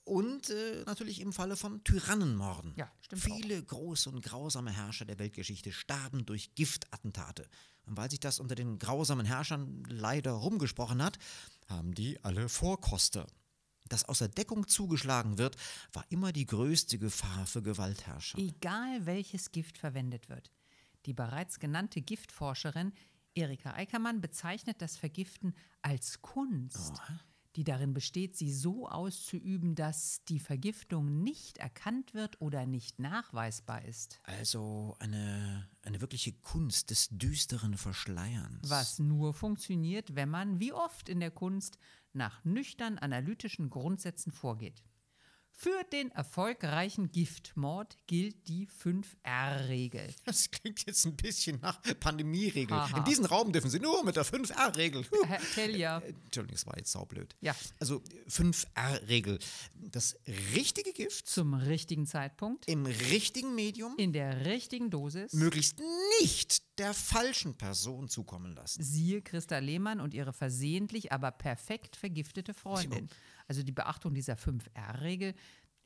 Und 0.03 0.49
äh, 0.49 0.83
natürlich 0.85 1.21
im 1.21 1.31
Falle 1.31 1.55
von 1.55 1.83
Tyrannenmorden. 1.83 2.73
Ja, 2.75 2.91
Viele 3.13 3.61
große 3.63 4.09
und 4.09 4.23
grausame 4.23 4.71
Herrscher 4.71 5.05
der 5.05 5.19
Weltgeschichte 5.19 5.71
starben 5.71 6.25
durch 6.25 6.55
Giftattentate. 6.55 7.47
Und 7.85 7.97
weil 7.97 8.09
sich 8.09 8.19
das 8.19 8.39
unter 8.39 8.55
den 8.55 8.79
grausamen 8.79 9.25
Herrschern 9.25 9.83
leider 9.87 10.31
rumgesprochen 10.31 11.03
hat, 11.03 11.19
haben 11.67 11.93
die 11.93 12.21
alle 12.23 12.49
Vorkoster. 12.49 13.27
Dass 13.89 14.05
außer 14.05 14.27
Deckung 14.27 14.67
zugeschlagen 14.67 15.37
wird, 15.37 15.55
war 15.93 16.05
immer 16.09 16.31
die 16.31 16.45
größte 16.45 16.97
Gefahr 16.97 17.45
für 17.45 17.61
Gewaltherrscher. 17.61 18.37
Egal 18.39 19.05
welches 19.05 19.51
Gift 19.51 19.77
verwendet 19.77 20.29
wird. 20.29 20.49
Die 21.05 21.13
bereits 21.13 21.59
genannte 21.59 22.01
Giftforscherin 22.01 22.93
Erika 23.33 23.73
Eickermann 23.73 24.21
bezeichnet 24.21 24.81
das 24.81 24.97
Vergiften 24.97 25.53
als 25.81 26.21
Kunst, 26.21 27.01
die 27.55 27.63
darin 27.63 27.93
besteht, 27.93 28.37
sie 28.37 28.51
so 28.51 28.87
auszuüben, 28.87 29.75
dass 29.75 30.23
die 30.25 30.39
Vergiftung 30.39 31.21
nicht 31.21 31.57
erkannt 31.57 32.13
wird 32.13 32.39
oder 32.41 32.65
nicht 32.65 32.99
nachweisbar 32.99 33.83
ist. 33.85 34.19
Also 34.23 34.95
eine, 34.99 35.69
eine 35.81 36.01
wirkliche 36.01 36.33
Kunst 36.33 36.89
des 36.91 37.09
düsteren 37.09 37.77
Verschleierns. 37.77 38.69
Was 38.69 38.99
nur 38.99 39.33
funktioniert, 39.33 40.15
wenn 40.15 40.29
man, 40.29 40.59
wie 40.59 40.73
oft 40.73 41.09
in 41.09 41.19
der 41.19 41.31
Kunst, 41.31 41.77
nach 42.13 42.43
nüchtern 42.43 42.97
analytischen 42.97 43.69
Grundsätzen 43.69 44.31
vorgeht. 44.31 44.83
Für 45.63 45.83
den 45.91 46.09
erfolgreichen 46.09 47.11
Giftmord 47.11 47.95
gilt 48.07 48.47
die 48.47 48.67
5R-Regel. 48.67 50.11
Das 50.25 50.49
klingt 50.49 50.83
jetzt 50.87 51.05
ein 51.05 51.15
bisschen 51.15 51.59
nach 51.61 51.79
Pandemieregel. 51.99 52.75
In 52.97 53.03
diesem 53.03 53.25
Raum 53.25 53.51
dürfen 53.51 53.69
Sie 53.69 53.79
nur 53.79 54.03
mit 54.03 54.15
der 54.15 54.25
5R-Regel. 54.25 55.05
Herr 55.23 55.39
Telja. 55.53 55.99
Entschuldigung, 55.99 56.55
das 56.55 56.65
war 56.65 56.75
jetzt 56.77 56.91
saublöd. 56.91 57.35
Ja. 57.41 57.55
Also 57.77 58.01
5R-Regel. 58.27 59.37
Das 59.75 60.17
richtige 60.55 60.93
Gift 60.93 61.27
Zum 61.27 61.53
richtigen 61.53 62.07
Zeitpunkt, 62.07 62.67
im 62.67 62.87
richtigen 62.87 63.53
Medium 63.53 63.93
in 63.97 64.13
der 64.13 64.47
richtigen 64.47 64.89
Dosis. 64.89 65.33
möglichst 65.33 65.79
nicht 66.21 66.63
der 66.79 66.95
falschen 66.95 67.55
Person 67.55 68.09
zukommen 68.09 68.55
lassen. 68.55 68.81
Siehe 68.81 69.21
Christa 69.21 69.59
Lehmann 69.59 69.99
und 69.99 70.15
ihre 70.15 70.33
versehentlich, 70.33 71.11
aber 71.11 71.29
perfekt 71.29 71.95
vergiftete 71.95 72.55
Freundin. 72.55 73.09
Also 73.47 73.63
die 73.63 73.71
Beachtung 73.71 74.13
dieser 74.13 74.35
5R-Regel 74.35 75.35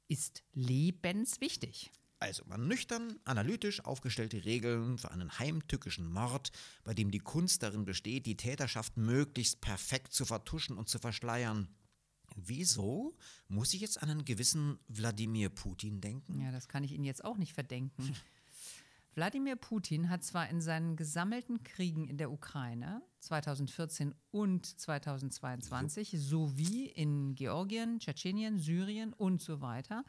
ist 0.08 0.44
lebenswichtig. 0.54 1.92
Also 2.20 2.44
man 2.46 2.68
nüchtern, 2.68 3.20
analytisch 3.26 3.84
aufgestellte 3.84 4.46
Regeln 4.46 4.98
für 4.98 5.12
einen 5.12 5.38
heimtückischen 5.38 6.12
Mord, 6.12 6.52
bei 6.84 6.94
dem 6.94 7.12
die 7.12 7.20
Kunst 7.20 7.62
darin 7.62 7.86
besteht, 7.86 8.26
die 8.26 8.38
Täterschaft 8.38 8.98
möglichst 8.98 9.62
perfekt 9.62 10.14
zu 10.14 10.26
vertuschen 10.26 10.78
und 10.78 10.88
zu 10.88 10.98
verschleiern. 10.98 11.68
Wieso 12.36 13.16
muss 13.48 13.74
ich 13.74 13.82
jetzt 13.82 14.02
an 14.02 14.10
einen 14.10 14.26
gewissen 14.26 14.80
Wladimir 14.88 15.50
Putin 15.50 16.02
denken? 16.02 16.42
Ja, 16.42 16.52
das 16.52 16.68
kann 16.68 16.84
ich 16.84 16.92
Ihnen 16.92 17.06
jetzt 17.06 17.24
auch 17.24 17.38
nicht 17.38 17.54
verdenken. 17.54 18.16
Wladimir 19.16 19.56
Putin 19.56 20.10
hat 20.10 20.26
zwar 20.26 20.50
in 20.50 20.60
seinen 20.60 20.98
gesammelten 20.98 21.64
Kriegen 21.64 22.06
in 22.06 22.18
der 22.18 22.32
Ukraine 22.32 23.02
2014 23.22 24.14
und 24.32 24.66
2022 24.66 26.18
sowie 26.18 26.88
in 26.88 27.34
Georgien, 27.34 28.00
Tschetschenien, 28.00 28.60
Syrien 28.60 29.14
und 29.14 29.42
so 29.42 29.62
weiter 29.62 30.04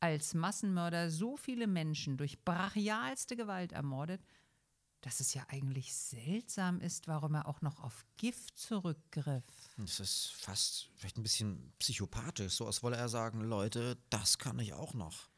als 0.00 0.34
Massenmörder 0.34 1.10
so 1.10 1.36
viele 1.36 1.66
Menschen 1.66 2.16
durch 2.16 2.42
brachialste 2.44 3.36
Gewalt 3.36 3.72
ermordet, 3.72 4.22
dass 5.02 5.20
es 5.20 5.32
ja 5.32 5.42
eigentlich 5.48 5.94
seltsam 5.94 6.80
ist, 6.80 7.08
warum 7.08 7.34
er 7.34 7.46
auch 7.46 7.62
noch 7.62 7.80
auf 7.80 8.04
Gift 8.18 8.58
zurückgriff. 8.58 9.44
Das 9.78 10.00
ist 10.00 10.32
fast 10.34 10.90
vielleicht 10.96 11.16
ein 11.16 11.22
bisschen 11.22 11.72
psychopathisch, 11.78 12.54
so 12.54 12.66
als 12.66 12.82
wolle 12.82 12.96
er 12.96 13.08
sagen, 13.08 13.40
Leute, 13.40 13.96
das 14.10 14.36
kann 14.36 14.58
ich 14.58 14.74
auch 14.74 14.92
noch. 14.92 15.29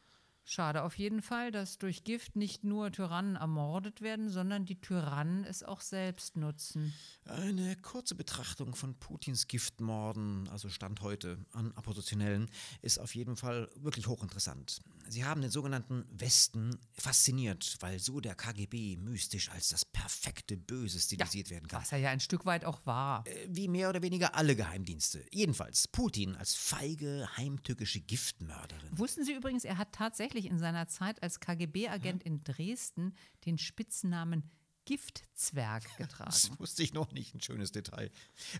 Schade 0.44 0.82
auf 0.82 0.98
jeden 0.98 1.22
Fall, 1.22 1.52
dass 1.52 1.78
durch 1.78 2.02
Gift 2.02 2.34
nicht 2.34 2.64
nur 2.64 2.90
Tyrannen 2.90 3.36
ermordet 3.36 4.02
werden, 4.02 4.28
sondern 4.28 4.64
die 4.64 4.80
Tyrannen 4.80 5.44
es 5.44 5.62
auch 5.62 5.80
selbst 5.80 6.36
nutzen. 6.36 6.92
Eine 7.24 7.76
kurze 7.76 8.16
Betrachtung 8.16 8.74
von 8.74 8.94
Putins 8.98 9.46
Giftmorden, 9.46 10.48
also 10.48 10.68
Stand 10.68 11.00
heute 11.00 11.38
an 11.52 11.72
Oppositionellen, 11.76 12.50
ist 12.82 12.98
auf 12.98 13.14
jeden 13.14 13.36
Fall 13.36 13.70
wirklich 13.76 14.08
hochinteressant. 14.08 14.80
Sie 15.12 15.26
haben 15.26 15.42
den 15.42 15.50
sogenannten 15.50 16.06
Westen 16.10 16.78
fasziniert, 16.94 17.76
weil 17.80 17.98
so 17.98 18.20
der 18.20 18.34
KGB 18.34 18.96
mystisch 18.96 19.50
als 19.50 19.68
das 19.68 19.84
perfekte 19.84 20.56
Böse 20.56 20.98
stilisiert 20.98 21.50
werden 21.50 21.68
kann. 21.68 21.82
Was 21.82 21.92
er 21.92 21.98
ja 21.98 22.08
ein 22.08 22.20
Stück 22.20 22.46
weit 22.46 22.64
auch 22.64 22.86
war. 22.86 23.22
Wie 23.46 23.68
mehr 23.68 23.90
oder 23.90 24.00
weniger 24.00 24.34
alle 24.34 24.56
Geheimdienste. 24.56 25.22
Jedenfalls 25.30 25.86
Putin 25.86 26.34
als 26.34 26.54
feige, 26.54 27.28
heimtückische 27.36 28.00
Giftmörderin. 28.00 28.98
Wussten 28.98 29.22
Sie 29.22 29.34
übrigens, 29.34 29.64
er 29.64 29.76
hat 29.76 29.92
tatsächlich 29.92 30.46
in 30.46 30.58
seiner 30.58 30.88
Zeit 30.88 31.22
als 31.22 31.40
KGB-Agent 31.40 32.22
in 32.22 32.42
Dresden 32.42 33.14
den 33.44 33.58
Spitznamen 33.58 34.50
Giftzwerg 34.84 35.84
Das 35.84 35.96
getragen. 35.96 36.58
wusste 36.58 36.82
ich 36.82 36.92
noch 36.92 37.12
nicht, 37.12 37.34
ein 37.34 37.40
schönes 37.40 37.72
Detail. 37.72 38.10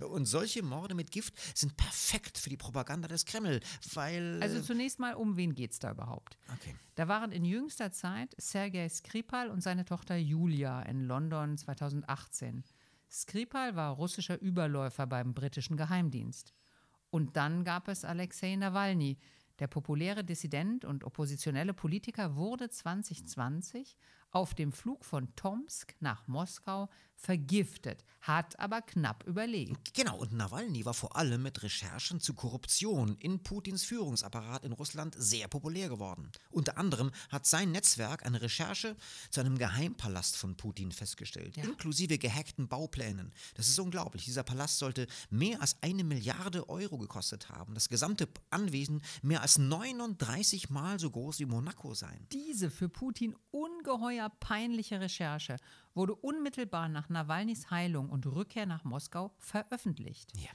Und 0.01 0.27
solche 0.27 0.63
Morde 0.63 0.95
mit 0.95 1.11
Gift 1.11 1.35
sind 1.57 1.77
perfekt 1.77 2.39
für 2.39 2.51
die 2.51 2.57
Propaganda 2.57 3.09
des 3.09 3.25
Kreml, 3.25 3.61
weil. 3.95 4.41
Also 4.43 4.61
zunächst 4.61 4.99
mal, 4.99 5.15
um 5.15 5.37
wen 5.37 5.55
geht 5.55 5.73
es 5.73 5.79
da 5.79 5.91
überhaupt? 5.91 6.39
okay. 6.53 6.75
Da 6.95 7.09
waren 7.09 7.33
in 7.33 7.45
jüngster 7.45 7.91
Zeit 7.93 8.35
Sergei 8.39 8.89
Skripal 8.89 9.51
und 9.51 9.63
seine 9.63 9.85
Tochter 9.85 10.17
Julia 10.17 10.83
in 10.83 11.05
London 11.05 11.57
2018. 11.57 12.65
Skripal 13.11 13.77
war 13.77 13.95
russischer 13.95 14.41
Überläufer 14.41 15.07
beim 15.07 15.35
britischen 15.35 15.77
Geheimdienst. 15.77 16.55
Und 17.11 17.37
dann 17.37 17.65
gab 17.65 17.89
es 17.89 18.05
Alexei 18.05 18.57
Nawalny. 18.57 19.19
Der 19.59 19.67
populäre 19.67 20.25
Dissident 20.25 20.85
und 20.85 21.05
oppositionelle 21.05 21.75
Politiker 21.75 22.37
wurde 22.37 22.71
2020 22.71 23.97
auf 24.33 24.55
dem 24.55 24.73
Flug 24.73 25.05
von 25.05 25.35
Tomsk 25.37 25.95
nach 26.01 26.27
Moskau 26.27 26.89
vergiftet, 27.23 28.05
hat 28.21 28.59
aber 28.59 28.83
knapp 28.83 29.25
überlebt. 29.27 29.95
Genau, 29.95 30.19
und 30.19 30.33
Nawalny 30.33 30.85
war 30.85 30.95
vor 30.95 31.17
allem 31.17 31.43
mit 31.43 31.63
Recherchen 31.63 32.21
zu 32.21 32.35
Korruption 32.35 33.17
in 33.21 33.43
Putins 33.43 33.85
Führungsapparat 33.85 34.65
in 34.65 34.73
Russland 34.73 35.15
sehr 35.17 35.49
populär 35.49 35.89
geworden. 35.89 36.31
Unter 36.51 36.79
anderem 36.79 37.11
hat 37.31 37.47
sein 37.47 37.71
Netzwerk 37.73 38.27
eine 38.27 38.43
Recherche 38.43 38.97
zu 39.31 39.41
einem 39.41 39.59
Geheimpalast 39.59 40.37
von 40.37 40.57
Putin 40.57 40.93
festgestellt, 40.93 41.57
inklusive 41.57 42.19
gehackten 42.19 42.69
Bauplänen. 42.69 43.33
Das 43.55 43.69
ist 43.69 43.79
unglaublich. 43.79 44.25
Dieser 44.25 44.43
Palast 44.43 44.79
sollte 44.79 45.07
mehr 45.31 45.61
als 45.61 45.77
eine 45.81 46.05
Milliarde 46.05 46.69
Euro 46.69 46.99
gekostet 46.99 47.51
haben. 47.51 47.75
Das 47.75 47.89
gesamte 47.89 48.29
Anwesen 48.51 49.03
mehr 49.23 49.43
als 49.43 49.59
39 49.59 50.71
Mal 50.71 50.99
so 50.99 51.11
groß 51.11 51.39
wie 51.41 51.47
Monaco 51.47 51.95
sein. 51.95 52.27
Diese 52.33 52.71
für 52.71 52.89
Putin 52.89 53.37
ungeheuer 53.51 54.22
peinliche 54.29 55.01
Recherche 55.01 55.57
wurde 55.95 56.15
unmittelbar 56.15 56.89
nach 56.89 57.09
Nawalnys 57.09 57.71
Heilung 57.71 58.11
und 58.11 58.27
Rückkehr 58.27 58.67
nach 58.67 58.85
Moskau 58.85 59.33
veröffentlicht. 59.39 60.33
Ja. 60.37 60.51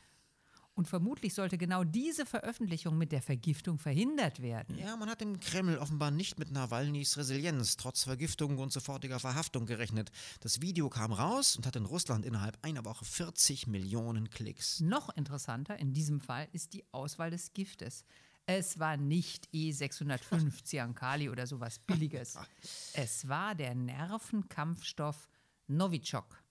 Und 0.78 0.88
vermutlich 0.88 1.34
sollte 1.34 1.58
genau 1.58 1.84
diese 1.84 2.28
Veröffentlichung 2.28 3.00
mit 3.00 3.12
der 3.12 3.24
Vergiftung 3.24 3.80
verhindert 3.80 4.44
werden. 4.44 4.78
Ja, 4.78 4.96
man 4.96 5.10
hat 5.10 5.24
im 5.24 5.40
Kreml 5.40 5.80
offenbar 5.80 6.12
nicht 6.12 6.38
mit 6.38 6.52
Nawalnys 6.52 7.18
Resilienz 7.18 7.78
trotz 7.78 8.04
Vergiftung 8.04 8.60
und 8.60 8.72
sofortiger 8.72 9.20
Verhaftung 9.20 9.66
gerechnet. 9.66 10.12
Das 10.42 10.62
Video 10.62 10.88
kam 10.88 11.14
raus 11.14 11.56
und 11.56 11.66
hat 11.66 11.76
in 11.76 11.86
Russland 11.86 12.28
innerhalb 12.28 12.64
einer 12.64 12.86
Woche 12.86 13.06
40 13.06 13.66
Millionen 13.66 14.30
Klicks. 14.30 14.80
Noch 14.80 15.10
interessanter 15.16 15.80
in 15.80 15.94
diesem 15.94 16.22
Fall 16.22 16.48
ist 16.52 16.74
die 16.74 16.86
Auswahl 16.92 17.32
des 17.32 17.54
Giftes. 17.54 18.06
Es 18.50 18.80
war 18.80 18.96
nicht 18.96 19.50
E605 19.54 20.64
Cyankali 20.64 21.30
oder 21.32 21.46
sowas 21.46 21.80
Billiges. 21.80 22.40
Es 22.94 23.28
war 23.28 23.54
der 23.54 23.76
Nervenkampfstoff 23.76 25.30
Novichok. 25.68 26.42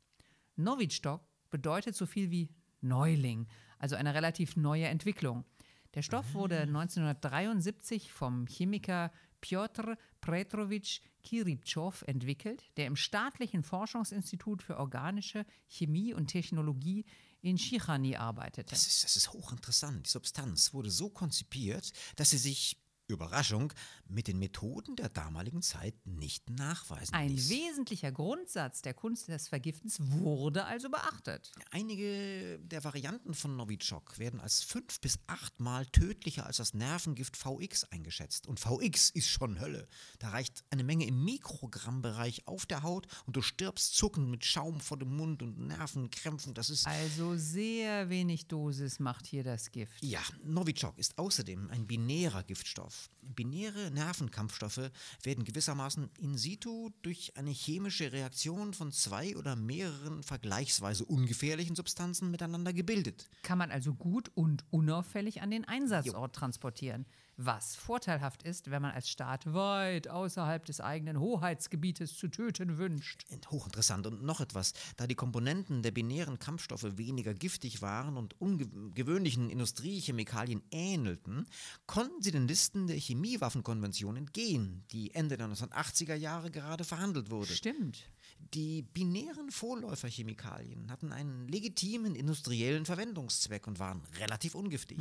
Novichok 0.57 1.23
bedeutet 1.51 1.97
so 1.97 2.05
viel 2.05 2.31
wie 2.31 2.51
Neuling, 2.83 3.49
also 3.79 3.97
eine 3.97 4.13
relativ 4.13 4.57
neue 4.57 4.87
Entwicklung. 4.87 5.45
Der 5.95 6.03
Stoff 6.03 6.35
wurde 6.35 6.61
1973 6.61 8.13
vom 8.13 8.47
Chemiker 8.47 9.11
Piotr 9.41 9.97
Petrovich 10.21 11.01
Kiripchow 11.23 12.03
entwickelt, 12.07 12.63
der 12.77 12.87
im 12.87 12.97
staatlichen 12.97 13.63
Forschungsinstitut 13.63 14.63
für 14.63 14.77
organische 14.77 15.47
Chemie 15.67 16.13
und 16.13 16.27
Technologie 16.27 17.07
in 17.47 17.57
Chichani 17.57 18.17
arbeitete. 18.17 18.71
Das 18.71 18.87
ist, 18.87 19.05
das 19.05 19.17
ist 19.17 19.33
hochinteressant. 19.33 20.07
Die 20.07 20.11
Substanz 20.11 20.75
wurde 20.75 20.91
so 20.91 21.09
konzipiert, 21.09 21.93
dass 22.17 22.31
sie 22.31 22.39
sich 22.39 22.77
Überraschung, 23.09 23.73
mit 24.09 24.27
den 24.29 24.39
Methoden 24.39 24.97
der 24.97 25.09
damaligen 25.09 25.63
Zeit 25.63 25.95
nicht 26.07 26.51
nachweisen 26.51 27.15
Ein 27.15 27.31
ließ. 27.31 27.51
wesentlicher 27.51 28.11
Grundsatz 28.13 28.83
der 28.83 28.95
Kunst 28.95 29.29
des 29.29 29.49
Vergiftens 29.49 29.99
wurde 30.01 30.65
also 30.65 30.91
beachtet. 30.91 31.53
Einige 31.71 32.59
der 32.59 32.85
Varianten 32.85 33.35
von 33.35 33.57
Novichok 33.57 34.19
werden 34.19 34.41
als 34.41 34.63
fünf 34.63 35.01
bis 35.01 35.19
achtmal 35.27 35.87
tödlicher 35.87 36.47
als 36.47 36.57
das 36.57 36.75
Nervengift 36.75 37.37
VX 37.37 37.85
eingeschätzt. 37.85 38.47
Und 38.47 38.61
VX 38.61 39.11
ist 39.11 39.29
schon 39.29 39.61
Hölle. 39.61 39.89
Da 40.19 40.31
reicht 40.31 40.65
eine 40.71 40.85
Menge 40.85 41.07
im 41.07 41.25
Mikrogrammbereich 41.25 42.47
auf 42.47 42.67
der 42.67 42.83
Haut 42.83 43.07
und 43.27 43.37
du 43.37 43.43
stirbst 43.43 43.97
zuckend 43.97 44.29
mit 44.29 44.45
Schaum 44.45 44.81
vor 44.81 44.99
dem 44.99 45.17
Mund 45.17 45.43
und 45.43 45.59
Nervenkrämpfen. 45.59 46.55
Das 46.55 46.71
ist. 46.71 46.87
Also 46.87 47.37
sehr 47.37 48.09
wenig 48.09 48.47
Dosis 48.49 48.99
macht 48.99 49.27
hier 49.27 49.45
das 49.45 49.71
Gift. 49.71 50.03
Ja, 50.03 50.21
Novichok 50.45 50.99
ist 50.99 51.19
außerdem 51.19 51.71
ein 51.71 51.87
binärer 51.87 52.43
Giftstoff. 52.43 52.96
Binäre 53.23 53.91
Nervenkampfstoffe 53.91 54.91
werden 55.23 55.45
gewissermaßen 55.45 56.11
in 56.19 56.39
situ 56.39 56.91
durch 57.03 57.37
eine 57.37 57.51
chemische 57.51 58.13
Reaktion 58.13 58.75
von 58.75 58.93
zwei 58.93 59.37
oder 59.37 59.57
mehreren 59.57 60.23
vergleichsweise 60.23 61.05
ungefährlichen 61.05 61.77
Substanzen 61.77 62.31
miteinander 62.31 62.73
gebildet. 62.73 63.29
Kann 63.43 63.59
man 63.59 63.71
also 63.71 63.95
gut 63.95 64.31
und 64.35 64.65
unauffällig 64.71 65.43
an 65.43 65.51
den 65.51 65.65
Einsatzort 65.65 66.35
transportieren. 66.35 67.07
Was 67.39 67.77
vorteilhaft 67.77 68.43
ist, 68.45 68.71
wenn 68.71 68.81
man 68.81 68.93
als 68.93 69.11
Staat 69.11 69.53
weit 69.53 70.09
außerhalb 70.09 70.65
des 70.65 70.81
eigenen 70.81 71.21
Hoheitsgebietes 71.21 72.17
zu 72.17 72.29
töten 72.29 72.79
wünscht. 72.79 73.25
Hochinteressant. 73.51 74.07
Und 74.07 74.23
noch 74.23 74.41
etwas, 74.41 74.73
da 74.97 75.07
die 75.07 75.15
Komponenten 75.15 75.83
der 75.83 75.91
binären 75.91 76.39
Kampfstoffe 76.39 76.97
weniger 76.97 77.35
giftig 77.35 77.83
waren 77.83 78.17
und 78.17 78.41
ungewöhnlichen 78.41 79.51
Industriechemikalien 79.51 80.63
ähnelten, 80.71 81.47
konnten 81.87 82.23
sie 82.23 82.31
den 82.31 82.49
Listen 82.49 82.87
der 82.87 82.97
Chemiewaffenkonvention 82.97 84.17
entgehen, 84.17 84.85
die 84.91 85.15
Ende 85.15 85.37
der 85.37 85.49
1980er 85.49 86.15
Jahre 86.15 86.51
gerade 86.51 86.85
verhandelt 86.85 87.31
wurde. 87.31 87.53
Stimmt. 87.53 88.09
Die 88.55 88.81
binären 88.81 89.51
Vorläuferchemikalien 89.51 90.91
hatten 90.91 91.13
einen 91.13 91.49
legitimen 91.49 92.15
industriellen 92.15 92.87
Verwendungszweck 92.87 93.67
und 93.67 93.79
waren 93.79 94.03
relativ 94.19 94.55
ungiftig. 94.55 94.99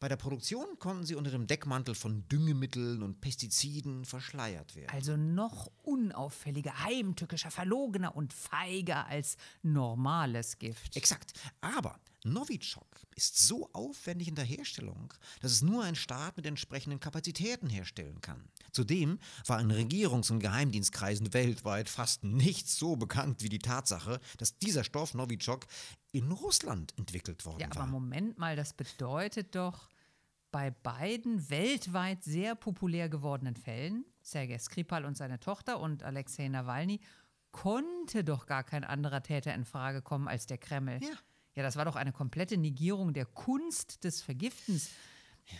Bei 0.00 0.08
der 0.08 0.16
Produktion 0.16 0.78
konnten 0.78 1.04
sie 1.04 1.14
unter 1.14 1.30
dem 1.30 1.46
Deckmantel 1.46 1.94
von 1.94 2.26
Düngemitteln 2.28 3.02
und 3.02 3.20
Pestiziden 3.20 4.04
verschleiert 4.04 4.76
werden. 4.76 4.90
Also 4.90 5.16
noch 5.16 5.70
unauffälliger, 5.82 6.84
heimtückischer, 6.84 7.50
verlogener 7.50 8.16
und 8.16 8.32
feiger 8.32 9.06
als 9.06 9.36
normales 9.62 10.58
Gift. 10.58 10.96
Exakt. 10.96 11.32
Aber 11.60 11.98
Novichok 12.24 13.02
ist 13.14 13.38
so 13.38 13.68
aufwendig 13.72 14.28
in 14.28 14.34
der 14.34 14.44
Herstellung, 14.44 15.12
dass 15.40 15.52
es 15.52 15.62
nur 15.62 15.84
ein 15.84 15.94
Staat 15.94 16.36
mit 16.36 16.46
entsprechenden 16.46 16.98
Kapazitäten 16.98 17.68
herstellen 17.68 18.20
kann. 18.20 18.48
Zudem 18.72 19.18
war 19.46 19.60
in 19.60 19.70
Regierungs- 19.70 20.32
und 20.32 20.40
Geheimdienstkreisen 20.40 21.34
weltweit 21.34 21.88
fast 21.88 22.24
nichts 22.24 22.76
so 22.76 22.96
bekannt 22.96 23.42
wie 23.42 23.50
die 23.50 23.58
Tatsache, 23.58 24.20
dass 24.38 24.58
dieser 24.58 24.84
Stoff 24.84 25.14
Novichok 25.14 25.66
in 26.12 26.32
Russland 26.32 26.96
entwickelt 26.96 27.44
worden 27.44 27.60
Ja, 27.60 27.66
aber 27.66 27.80
war. 27.80 27.86
Moment 27.86 28.38
mal, 28.38 28.56
das 28.56 28.72
bedeutet 28.72 29.54
doch, 29.54 29.88
bei 30.50 30.70
beiden 30.70 31.50
weltweit 31.50 32.22
sehr 32.22 32.54
populär 32.54 33.08
gewordenen 33.08 33.56
Fällen, 33.56 34.04
Sergei 34.22 34.58
Skripal 34.58 35.04
und 35.04 35.16
seine 35.16 35.40
Tochter 35.40 35.80
und 35.80 36.04
Alexei 36.04 36.48
Nawalny, 36.48 37.00
konnte 37.50 38.24
doch 38.24 38.46
gar 38.46 38.64
kein 38.64 38.84
anderer 38.84 39.22
Täter 39.22 39.54
in 39.54 39.64
Frage 39.64 40.00
kommen 40.00 40.28
als 40.28 40.46
der 40.46 40.58
Kreml. 40.58 41.00
Ja. 41.02 41.10
Ja, 41.54 41.62
das 41.62 41.76
war 41.76 41.84
doch 41.84 41.96
eine 41.96 42.12
komplette 42.12 42.56
Negierung 42.56 43.12
der 43.12 43.26
Kunst 43.26 44.04
des 44.04 44.22
Vergiftens. 44.22 44.90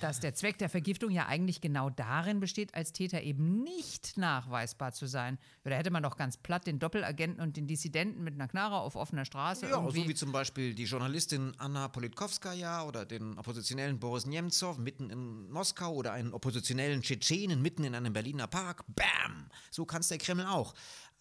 Dass 0.01 0.19
der 0.19 0.35
Zweck 0.35 0.57
der 0.57 0.71
Vergiftung 0.71 1.11
ja 1.11 1.27
eigentlich 1.27 1.61
genau 1.61 1.91
darin 1.91 2.41
besteht, 2.41 2.75
als 2.75 2.95
Täter 2.95 3.21
eben 3.21 3.63
nicht 3.63 4.17
nachweisbar 4.17 4.95
zu 4.95 5.07
sein. 5.07 5.37
Ja, 5.63 5.73
da 5.73 5.77
hätte 5.77 5.91
man 5.91 6.03
doch 6.03 6.17
ganz 6.17 6.39
platt 6.39 6.67
den 6.67 6.79
Doppelagenten 6.79 7.43
und 7.43 7.59
den 7.59 7.67
Dissidenten 7.67 8.25
mit 8.25 8.33
einer 8.33 8.49
Knarre 8.49 8.79
auf 8.79 8.97
offener 8.97 9.27
Straße 9.27 9.67
Ja, 9.69 9.73
irgendwie. 9.77 10.01
so 10.05 10.09
wie 10.09 10.15
zum 10.15 10.33
Beispiel 10.33 10.75
die 10.75 10.85
Journalistin 10.85 11.53
Anna 11.59 11.89
Politkovskaya 11.89 12.85
oder 12.85 13.05
den 13.05 13.39
oppositionellen 13.39 13.99
Boris 14.01 14.25
Nemtsov 14.25 14.79
mitten 14.79 15.11
in 15.11 15.51
Moskau 15.51 15.93
oder 15.93 16.13
einen 16.13 16.33
oppositionellen 16.33 17.03
Tschetschenen 17.03 17.61
mitten 17.61 17.85
in 17.85 17.95
einem 17.95 18.15
Berliner 18.15 18.47
Park. 18.47 18.85
Bam! 18.89 19.51
So 19.71 19.85
kann's 19.85 20.09
der 20.09 20.17
Kreml 20.17 20.47
auch. 20.47 20.75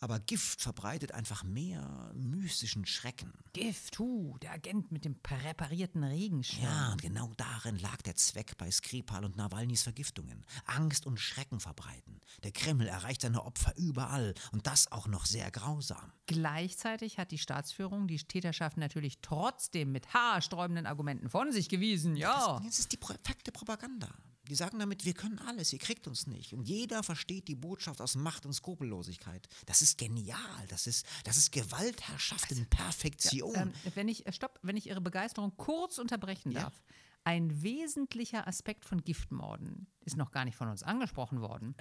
Aber 0.03 0.19
Gift 0.19 0.61
verbreitet 0.61 1.13
einfach 1.13 1.45
mehr 1.45 2.11
mystischen 2.13 2.85
Schrecken. 2.85 3.31
Gift, 3.53 3.99
hu, 3.99 4.37
der 4.39 4.51
Agent 4.51 4.91
mit 4.91 5.05
dem 5.05 5.17
präparierten 5.17 6.03
Regenschirm. 6.03 6.65
Ja, 6.65 6.91
und 6.91 7.01
genau 7.01 7.31
darin 7.37 7.79
lag 7.79 8.01
der 8.01 8.17
Zweck 8.17 8.57
bei 8.57 8.69
Skripal 8.69 9.23
und 9.23 9.37
Nawalnys 9.37 9.83
Vergiftungen. 9.83 10.45
Angst 10.65 11.05
und 11.05 11.21
Schrecken 11.21 11.61
verbreiten. 11.61 12.19
Der 12.43 12.51
Kreml 12.51 12.85
erreicht 12.85 13.21
seine 13.21 13.45
Opfer 13.45 13.77
überall 13.77 14.33
und 14.51 14.67
das 14.67 14.91
auch 14.91 15.07
noch 15.07 15.25
sehr 15.25 15.49
grausam. 15.51 16.11
Gleichzeitig 16.25 17.17
hat 17.17 17.31
die 17.31 17.37
Staatsführung 17.37 18.09
die 18.09 18.17
Täterschaft 18.17 18.75
natürlich 18.75 19.19
trotzdem 19.21 19.93
mit 19.93 20.13
haarsträubenden 20.13 20.85
Argumenten 20.85 21.29
von 21.29 21.53
sich 21.53 21.69
gewiesen. 21.69 22.17
Ja. 22.17 22.57
Das, 22.57 22.65
das 22.65 22.79
ist 22.79 22.91
die 22.91 22.97
perfekte 22.97 23.53
Propaganda. 23.53 24.09
Die 24.49 24.55
sagen 24.55 24.77
damit, 24.79 25.05
wir 25.05 25.13
können 25.13 25.39
alles, 25.39 25.71
ihr 25.71 25.79
kriegt 25.79 26.05
uns 26.05 26.27
nicht. 26.27 26.53
Und 26.53 26.67
jeder 26.67 27.01
versteht 27.01 27.47
die 27.47 27.55
Botschaft 27.55 28.01
aus 28.01 28.15
Macht 28.15 28.45
und 28.45 28.51
Skrupellosigkeit. 28.53 29.47
Das 29.65 29.81
ist 29.81 29.97
genial. 29.97 30.67
Das 30.67 30.85
ist, 30.85 31.05
das 31.23 31.37
ist 31.37 31.51
Gewaltherrschaft 31.53 32.51
in 32.51 32.65
Perfektion. 32.67 33.55
Ähm, 33.55 33.73
wenn 33.95 34.09
ich, 34.09 34.25
äh, 34.27 34.33
stopp, 34.33 34.59
wenn 34.61 34.75
ich 34.75 34.87
Ihre 34.87 34.99
Begeisterung 35.01 35.55
kurz 35.55 35.97
unterbrechen 35.97 36.51
Ja. 36.51 36.63
darf. 36.63 36.83
Ein 37.25 37.61
wesentlicher 37.63 38.45
Aspekt 38.47 38.83
von 38.83 39.01
Giftmorden 39.01 39.87
ist 40.01 40.17
noch 40.17 40.31
gar 40.31 40.43
nicht 40.43 40.57
von 40.57 40.67
uns 40.67 40.83
angesprochen 40.83 41.39
worden. 41.39 41.73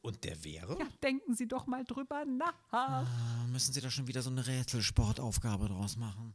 und 0.00 0.24
der 0.24 0.42
wäre? 0.44 0.78
Ja, 0.78 0.86
denken 1.02 1.34
Sie 1.34 1.46
doch 1.46 1.66
mal 1.66 1.84
drüber 1.84 2.24
nach. 2.24 2.54
Ah, 2.72 3.04
Müssen 3.48 3.72
Sie 3.74 3.82
da 3.82 3.90
schon 3.90 4.06
wieder 4.06 4.22
so 4.22 4.30
eine 4.30 4.46
Rätselsportaufgabe 4.46 5.68
draus 5.68 5.96
machen? 5.96 6.32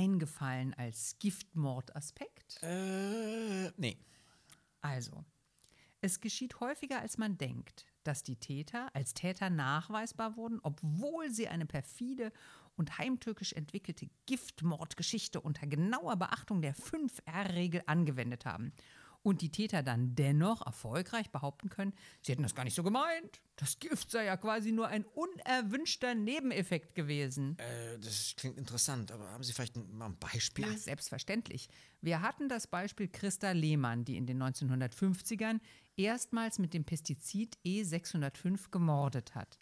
Eingefallen 0.00 0.72
als 0.74 1.16
Giftmordaspekt? 1.18 2.62
Äh, 2.62 3.70
nee. 3.76 3.98
Also, 4.80 5.24
es 6.00 6.20
geschieht 6.20 6.58
häufiger, 6.60 7.00
als 7.00 7.18
man 7.18 7.36
denkt, 7.36 7.84
dass 8.02 8.22
die 8.22 8.36
Täter 8.36 8.88
als 8.94 9.12
Täter 9.12 9.50
nachweisbar 9.50 10.36
wurden, 10.36 10.58
obwohl 10.62 11.30
sie 11.30 11.48
eine 11.48 11.66
perfide 11.66 12.32
und 12.76 12.96
heimtückisch 12.96 13.52
entwickelte 13.52 14.08
Giftmordgeschichte 14.24 15.38
unter 15.38 15.66
genauer 15.66 16.16
Beachtung 16.16 16.62
der 16.62 16.74
5R-Regel 16.74 17.82
angewendet 17.84 18.46
haben. 18.46 18.72
Und 19.22 19.42
die 19.42 19.50
Täter 19.50 19.82
dann 19.82 20.14
dennoch 20.14 20.64
erfolgreich 20.64 21.30
behaupten 21.30 21.68
können, 21.68 21.92
sie 22.22 22.32
hätten 22.32 22.42
das 22.42 22.54
gar 22.54 22.64
nicht 22.64 22.74
so 22.74 22.82
gemeint. 22.82 23.42
Das 23.56 23.78
Gift 23.78 24.10
sei 24.10 24.24
ja 24.24 24.36
quasi 24.36 24.72
nur 24.72 24.88
ein 24.88 25.04
unerwünschter 25.04 26.14
Nebeneffekt 26.14 26.94
gewesen. 26.94 27.58
Äh, 27.58 27.98
das 27.98 28.34
klingt 28.36 28.56
interessant, 28.56 29.12
aber 29.12 29.30
haben 29.30 29.42
Sie 29.42 29.52
vielleicht 29.52 29.76
ein, 29.76 29.94
mal 29.96 30.06
ein 30.06 30.18
Beispiel? 30.18 30.66
Ja, 30.66 30.76
selbstverständlich. 30.76 31.68
Wir 32.00 32.22
hatten 32.22 32.48
das 32.48 32.66
Beispiel 32.66 33.08
Christa 33.08 33.50
Lehmann, 33.52 34.04
die 34.04 34.16
in 34.16 34.26
den 34.26 34.42
1950ern 34.42 35.60
erstmals 35.96 36.58
mit 36.58 36.72
dem 36.72 36.84
Pestizid 36.84 37.58
E605 37.64 38.70
gemordet 38.70 39.34
hat. 39.34 39.58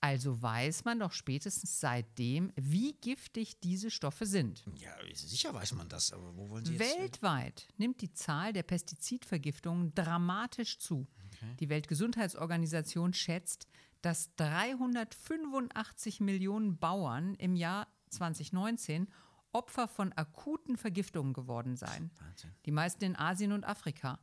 Also 0.00 0.40
weiß 0.40 0.84
man 0.84 1.00
doch 1.00 1.12
spätestens 1.12 1.80
seitdem, 1.80 2.52
wie 2.54 2.92
giftig 2.92 3.58
diese 3.60 3.90
Stoffe 3.90 4.26
sind. 4.26 4.64
Ja, 4.76 4.92
sicher 5.12 5.52
weiß 5.52 5.74
man 5.74 5.88
das, 5.88 6.12
aber 6.12 6.36
wo 6.36 6.48
wollen 6.50 6.64
Sie 6.64 6.74
jetzt... 6.74 6.98
Weltweit 6.98 7.66
nimmt 7.78 8.00
die 8.00 8.12
Zahl 8.12 8.52
der 8.52 8.62
Pestizidvergiftungen 8.62 9.94
dramatisch 9.94 10.78
zu. 10.78 11.08
Okay. 11.26 11.56
Die 11.58 11.68
Weltgesundheitsorganisation 11.68 13.12
schätzt, 13.12 13.66
dass 14.00 14.34
385 14.36 16.20
Millionen 16.20 16.78
Bauern 16.78 17.34
im 17.34 17.56
Jahr 17.56 17.88
2019 18.10 19.08
Opfer 19.52 19.88
von 19.88 20.12
akuten 20.12 20.76
Vergiftungen 20.76 21.32
geworden 21.32 21.74
seien. 21.74 22.10
Wahnsinn. 22.18 22.50
Die 22.66 22.70
meisten 22.70 23.04
in 23.04 23.16
Asien 23.16 23.52
und 23.52 23.64
Afrika. 23.64 24.20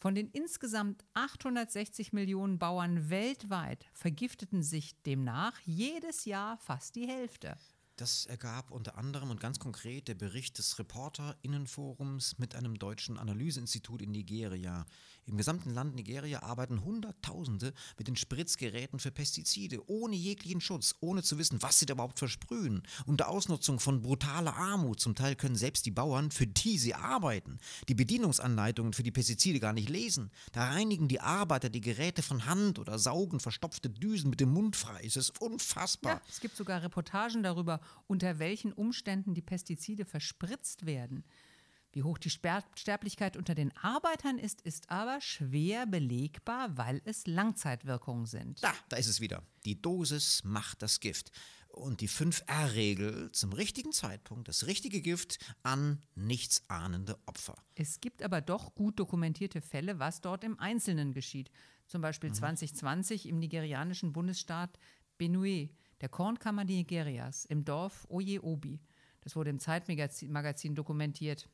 Von 0.00 0.14
den 0.14 0.28
insgesamt 0.28 1.04
860 1.14 2.12
Millionen 2.12 2.60
Bauern 2.60 3.10
weltweit 3.10 3.84
vergifteten 3.92 4.62
sich 4.62 4.94
demnach 5.02 5.58
jedes 5.64 6.24
Jahr 6.24 6.56
fast 6.58 6.94
die 6.94 7.08
Hälfte. 7.08 7.56
Das 7.96 8.26
ergab 8.26 8.70
unter 8.70 8.96
anderem 8.96 9.32
und 9.32 9.40
ganz 9.40 9.58
konkret 9.58 10.06
der 10.06 10.14
Bericht 10.14 10.58
des 10.58 10.78
Reporter-Innenforums 10.78 12.38
mit 12.38 12.54
einem 12.54 12.78
deutschen 12.78 13.18
Analyseinstitut 13.18 14.00
in 14.00 14.12
Nigeria. 14.12 14.86
Im 15.28 15.36
gesamten 15.36 15.70
Land 15.70 15.94
Nigeria 15.94 16.42
arbeiten 16.42 16.82
Hunderttausende 16.82 17.74
mit 17.98 18.08
den 18.08 18.16
Spritzgeräten 18.16 18.98
für 18.98 19.10
Pestizide, 19.10 19.86
ohne 19.86 20.16
jeglichen 20.16 20.62
Schutz, 20.62 20.94
ohne 21.00 21.22
zu 21.22 21.36
wissen, 21.36 21.60
was 21.60 21.78
sie 21.78 21.84
da 21.84 21.92
überhaupt 21.92 22.18
versprühen. 22.18 22.82
Unter 23.04 23.28
Ausnutzung 23.28 23.78
von 23.78 24.00
brutaler 24.00 24.56
Armut. 24.56 25.00
Zum 25.00 25.14
Teil 25.14 25.36
können 25.36 25.56
selbst 25.56 25.84
die 25.84 25.90
Bauern, 25.90 26.30
für 26.30 26.46
die 26.46 26.78
sie 26.78 26.94
arbeiten, 26.94 27.58
die 27.88 27.94
Bedienungsanleitungen 27.94 28.94
für 28.94 29.02
die 29.02 29.10
Pestizide 29.10 29.60
gar 29.60 29.74
nicht 29.74 29.90
lesen. 29.90 30.30
Da 30.52 30.70
reinigen 30.70 31.08
die 31.08 31.20
Arbeiter 31.20 31.68
die 31.68 31.82
Geräte 31.82 32.22
von 32.22 32.46
Hand 32.46 32.78
oder 32.78 32.98
saugen 32.98 33.38
verstopfte 33.38 33.90
Düsen 33.90 34.30
mit 34.30 34.40
dem 34.40 34.50
Mund 34.50 34.76
frei. 34.76 35.02
Es 35.04 35.16
ist 35.16 35.40
unfassbar. 35.42 36.14
Ja, 36.14 36.22
es 36.28 36.40
gibt 36.40 36.56
sogar 36.56 36.82
Reportagen 36.82 37.42
darüber, 37.42 37.80
unter 38.06 38.38
welchen 38.38 38.72
Umständen 38.72 39.34
die 39.34 39.42
Pestizide 39.42 40.06
verspritzt 40.06 40.86
werden. 40.86 41.24
Wie 41.92 42.02
hoch 42.02 42.18
die 42.18 42.30
Sterblichkeit 42.30 43.36
unter 43.36 43.54
den 43.54 43.74
Arbeitern 43.76 44.38
ist, 44.38 44.60
ist 44.60 44.90
aber 44.90 45.20
schwer 45.20 45.86
belegbar, 45.86 46.76
weil 46.76 47.00
es 47.04 47.26
Langzeitwirkungen 47.26 48.26
sind. 48.26 48.62
Da, 48.62 48.72
da 48.88 48.96
ist 48.96 49.06
es 49.08 49.20
wieder. 49.20 49.42
Die 49.64 49.80
Dosis 49.80 50.44
macht 50.44 50.82
das 50.82 51.00
Gift. 51.00 51.32
Und 51.68 52.00
die 52.00 52.08
5R-Regel 52.08 53.30
zum 53.32 53.52
richtigen 53.52 53.92
Zeitpunkt, 53.92 54.48
das 54.48 54.66
richtige 54.66 55.00
Gift 55.00 55.38
an 55.62 56.02
nichtsahnende 56.14 57.18
Opfer. 57.26 57.54
Es 57.74 58.00
gibt 58.00 58.22
aber 58.22 58.40
doch 58.40 58.74
gut 58.74 58.98
dokumentierte 58.98 59.60
Fälle, 59.60 59.98
was 59.98 60.20
dort 60.20 60.44
im 60.44 60.58
Einzelnen 60.58 61.12
geschieht. 61.12 61.50
Zum 61.86 62.02
Beispiel 62.02 62.30
mhm. 62.30 62.34
2020 62.34 63.28
im 63.28 63.38
nigerianischen 63.38 64.12
Bundesstaat 64.12 64.78
Benue 65.18 65.70
der 66.00 66.08
Kornkammer 66.08 66.64
Nigerias 66.64 67.44
im 67.44 67.64
Dorf 67.64 68.06
Oye 68.08 68.40
Obi. 68.40 68.80
Das 69.20 69.36
wurde 69.36 69.50
im 69.50 69.58
Zeitmagazin 69.58 70.74
dokumentiert. 70.74 71.48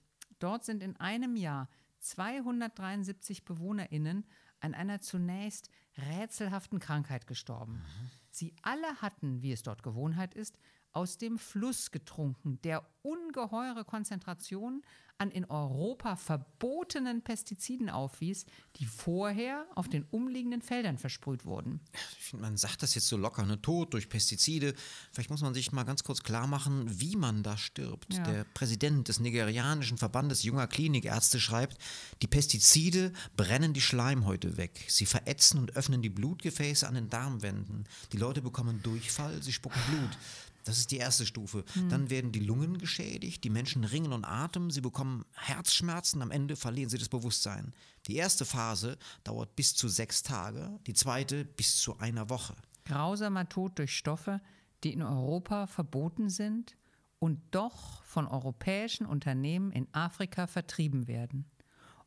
Dort 0.44 0.62
sind 0.62 0.83
in 0.83 0.94
einem 1.00 1.37
Jahr 1.37 1.70
273 2.00 3.46
BewohnerInnen 3.46 4.26
an 4.61 4.74
einer 4.74 5.00
zunächst 5.00 5.70
rätselhaften 5.96 6.80
Krankheit 6.80 7.26
gestorben. 7.26 7.76
Mhm. 7.76 8.11
Sie 8.28 8.54
alle 8.61 9.00
hatten, 9.00 9.40
wie 9.40 9.52
es 9.52 9.62
dort 9.62 9.83
Gewohnheit 9.83 10.35
ist, 10.35 10.59
aus 10.94 11.18
dem 11.18 11.38
Fluss 11.38 11.90
getrunken, 11.90 12.59
der 12.62 12.85
ungeheure 13.02 13.85
Konzentrationen 13.85 14.83
an 15.18 15.30
in 15.30 15.44
Europa 15.44 16.16
verbotenen 16.16 17.22
Pestiziden 17.22 17.88
aufwies, 17.88 18.46
die 18.76 18.85
vorher 18.85 19.64
auf 19.74 19.88
den 19.88 20.04
umliegenden 20.11 20.61
Feldern 20.61 20.98
versprüht 20.98 21.44
wurden. 21.44 21.80
Ich 22.18 22.24
finde, 22.24 22.44
man 22.44 22.57
sagt 22.57 22.83
das 22.83 22.94
jetzt 22.94 23.07
so 23.07 23.16
locker, 23.16 23.44
ne? 23.46 23.61
Tod 23.62 23.94
durch 23.94 24.09
Pestizide. 24.09 24.74
Vielleicht 25.12 25.30
muss 25.30 25.42
man 25.42 25.54
sich 25.54 25.70
mal 25.70 25.85
ganz 25.85 26.02
kurz 26.02 26.22
klar 26.22 26.46
machen, 26.46 27.00
wie 27.00 27.16
man 27.16 27.44
da 27.44 27.57
stirbt. 27.57 28.12
Ja. 28.12 28.24
Der 28.24 28.44
Präsident 28.44 29.09
des 29.09 29.20
nigerianischen 29.20 29.98
Verbandes 29.98 30.42
junger 30.42 30.66
Klinikärzte 30.66 31.38
schreibt, 31.38 31.78
die 32.22 32.26
Pestizide 32.26 33.12
brennen 33.37 33.72
die 33.72 33.80
Schleimhäute 33.80 34.57
weg. 34.57 34.85
Sie 34.88 35.07
verätzen 35.07 35.61
und 35.61 35.76
öffnen 35.76 36.02
die 36.02 36.11
Blutgefäße 36.11 36.88
an 36.88 36.94
den 36.94 37.09
Darmwänden. 37.09 37.85
Die 38.12 38.16
Leute 38.16 38.42
bekommen 38.42 38.83
Durchfall, 38.83 39.42
sie 39.42 39.52
spucken 39.52 39.80
Blut. 39.88 40.18
Das 40.64 40.79
ist 40.79 40.90
die 40.90 40.96
erste 40.96 41.27
Stufe. 41.27 41.64
Mhm. 41.74 41.88
Dann 41.90 42.11
werden 42.11 42.33
die 42.33 42.40
Lungen 42.40 42.79
geschädigt, 42.79 43.44
die 43.44 43.50
Menschen 43.50 43.85
ringen 43.85 44.12
und 44.12 44.24
Atem, 44.24 44.70
sie 44.70 44.81
bekommen 44.81 45.24
Herzschmerzen, 45.35 46.22
am 46.22 46.31
Ende 46.31 46.57
verlieren 46.57 46.90
sie 46.90 46.98
das 46.98 47.09
Bewusstsein. 47.09 47.74
Die 48.07 48.16
erste 48.16 48.44
Phase 48.44 48.98
dauert 49.22 49.55
bis 49.57 49.74
zu 49.74 49.88
sechs 49.88 50.22
Tage, 50.22 50.79
die 50.87 50.94
zweite 50.94 51.44
bis 51.44 51.77
zu 51.77 51.98
einer 51.98 52.31
Woche. 52.31 52.57
Grausamer 52.85 53.48
Tod 53.48 53.79
durch 53.79 53.96
Stoffe, 53.96 54.40
die 54.83 54.92
in 54.92 55.03
Europa 55.03 55.66
verboten 55.66 56.29
sind 56.29 56.77
und 57.18 57.40
doch 57.50 58.03
von 58.05 58.27
europäischen 58.27 59.07
Unternehmen 59.07 59.70
in 59.72 59.88
Afrika 59.92 60.46
vertrieben 60.46 61.09
werden. 61.09 61.46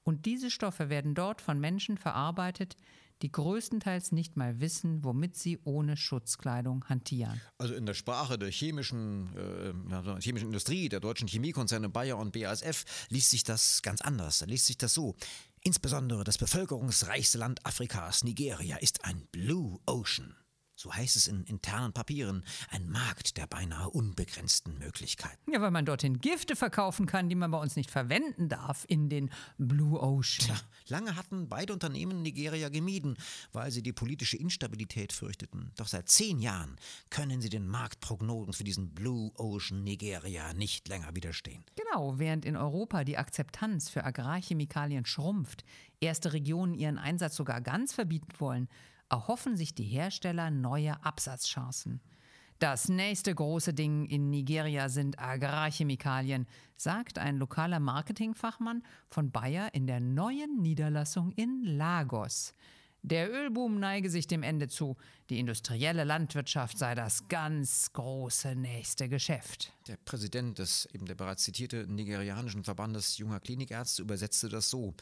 Und 0.03 0.25
diese 0.25 0.51
Stoffe 0.51 0.89
werden 0.89 1.15
dort 1.15 1.41
von 1.41 1.59
Menschen 1.59 1.97
verarbeitet, 1.97 2.77
die 3.21 3.31
größtenteils 3.31 4.11
nicht 4.11 4.37
mal 4.37 4.59
wissen, 4.59 5.03
womit 5.03 5.35
sie 5.35 5.59
ohne 5.63 5.97
Schutzkleidung 5.97 6.85
hantieren. 6.85 7.41
Also 7.57 7.73
in 7.73 7.85
der 7.85 7.93
Sprache 7.93 8.37
der 8.37 8.51
chemischen, 8.51 9.29
äh, 9.35 10.21
chemischen 10.21 10.47
Industrie, 10.47 10.89
der 10.89 10.99
deutschen 10.99 11.27
Chemiekonzerne 11.27 11.89
Bayer 11.89 12.17
und 12.17 12.33
BASF, 12.33 12.85
liest 13.09 13.31
sich 13.31 13.43
das 13.43 13.81
ganz 13.81 14.01
anders. 14.01 14.39
Da 14.39 14.45
liest 14.45 14.65
sich 14.67 14.77
das 14.77 14.93
so. 14.93 15.15
Insbesondere 15.61 16.23
das 16.23 16.37
bevölkerungsreichste 16.37 17.37
Land 17.37 17.65
Afrikas, 17.65 18.23
Nigeria, 18.23 18.77
ist 18.77 19.03
ein 19.05 19.27
Blue 19.31 19.79
Ocean 19.85 20.35
so 20.77 20.93
heißt 20.93 21.15
es 21.15 21.27
in 21.27 21.43
internen 21.43 21.91
Papieren, 21.91 22.43
ein 22.69 22.87
Markt 22.87 23.35
der 23.37 23.47
beinahe 23.47 23.89
unbegrenzten 23.89 24.77
Möglichkeiten. 24.77 25.51
Ja, 25.51 25.59
weil 25.59 25.71
man 25.71 25.85
dorthin 25.85 26.19
Gifte 26.19 26.55
verkaufen 26.55 27.07
kann, 27.07 27.29
die 27.29 27.35
man 27.35 27.49
bei 27.49 27.59
uns 27.59 27.75
nicht 27.75 27.89
verwenden 27.89 28.47
darf 28.47 28.85
in 28.87 29.09
den 29.09 29.31
Blue 29.57 29.99
Ocean. 29.99 30.45
Tja, 30.45 30.55
lange 30.87 31.15
hatten 31.15 31.49
beide 31.49 31.73
Unternehmen 31.73 32.21
Nigeria 32.21 32.69
gemieden, 32.69 33.17
weil 33.53 33.71
sie 33.71 33.81
die 33.81 33.91
politische 33.91 34.37
Instabilität 34.37 35.11
fürchteten. 35.13 35.71
Doch 35.77 35.87
seit 35.87 36.09
zehn 36.09 36.39
Jahren 36.39 36.77
können 37.09 37.41
sie 37.41 37.49
den 37.49 37.67
Marktprognosen 37.67 38.53
für 38.53 38.63
diesen 38.63 38.93
Blue 38.93 39.31
Ocean 39.35 39.83
Nigeria 39.83 40.53
nicht 40.53 40.87
länger 40.87 41.15
widerstehen. 41.15 41.63
Genau, 41.75 42.19
während 42.19 42.45
in 42.45 42.55
Europa 42.55 43.03
die 43.03 43.17
Akzeptanz 43.17 43.89
für 43.89 44.03
Agrarchemikalien 44.03 45.07
schrumpft, 45.07 45.63
erste 45.99 46.33
Regionen 46.33 46.75
ihren 46.75 46.99
Einsatz 46.99 47.35
sogar 47.35 47.61
ganz 47.61 47.93
verbieten 47.93 48.33
wollen, 48.37 48.67
erhoffen 49.09 49.57
sich 49.57 49.73
die 49.73 49.83
Hersteller 49.83 50.51
neue 50.51 51.03
Absatzchancen. 51.03 52.01
Das 52.59 52.89
nächste 52.89 53.35
große 53.35 53.75
Ding 53.75 54.05
in 54.05 54.31
Nigeria 54.31 54.89
sind 54.89 55.19
Agrarchemikalien, 55.19 56.47
sagt 56.75 57.19
ein 57.19 57.37
lokaler 57.37 57.79
Marketingfachmann 57.79 58.81
von 59.09 59.31
Bayer 59.31 59.75
in 59.75 59.85
der 59.85 59.99
neuen 59.99 60.61
Niederlassung 60.63 61.31
in 61.33 61.63
Lagos. 61.63 62.55
Der 63.03 63.31
Ölboom 63.31 63.79
neige 63.79 64.09
sich 64.09 64.25
dem 64.25 64.43
Ende 64.43 64.67
zu. 64.67 64.97
Die 65.29 65.39
industrielle 65.39 66.03
Landwirtschaft 66.03 66.77
sei 66.77 66.95
das 66.95 67.27
ganz 67.27 67.93
große 67.93 68.55
nächste 68.55 69.07
Geschäft. 69.07 69.71
Der 69.87 69.97
Präsident 69.97 70.57
des 70.57 70.87
eben 70.91 71.05
der 71.05 71.15
bereits 71.15 71.43
zitierte 71.43 71.85
nigerianischen 71.87 72.63
Verbandes 72.63 73.17
junger 73.17 73.39
Klinikärzte 73.39 74.01
übersetzte 74.01 74.49
das 74.49 74.69
so. 74.69 74.95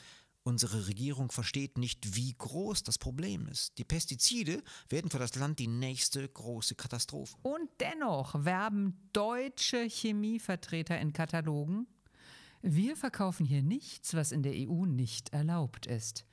Unsere 0.47 0.88
Regierung 0.88 1.31
versteht 1.31 1.79
nicht, 1.79 2.15
wie 2.15 2.36
groß 2.38 2.84
das 2.84 2.99
Problem 2.99 3.47
ist. 3.47 3.79
Die 3.79 3.84
Pestizide 3.84 4.62
werden 4.89 5.10
für 5.10 5.17
das 5.17 5.34
Land 5.34 5.58
die 5.58 5.67
nächste 5.67 6.29
große 6.29 6.75
Katastrophe. 6.75 7.36
Und 7.41 7.67
dennoch 7.79 8.45
werben 8.45 8.95
deutsche 9.12 9.89
Chemievertreter 9.89 10.99
in 10.99 11.13
Katalogen. 11.13 11.88
Wir 12.62 12.95
verkaufen 12.95 13.43
hier 13.43 13.63
nichts, 13.63 14.13
was 14.13 14.31
in 14.31 14.43
der 14.43 14.53
EU 14.53 14.86
nicht 14.86 15.34
erlaubt 15.34 15.88
ist. 15.88 16.25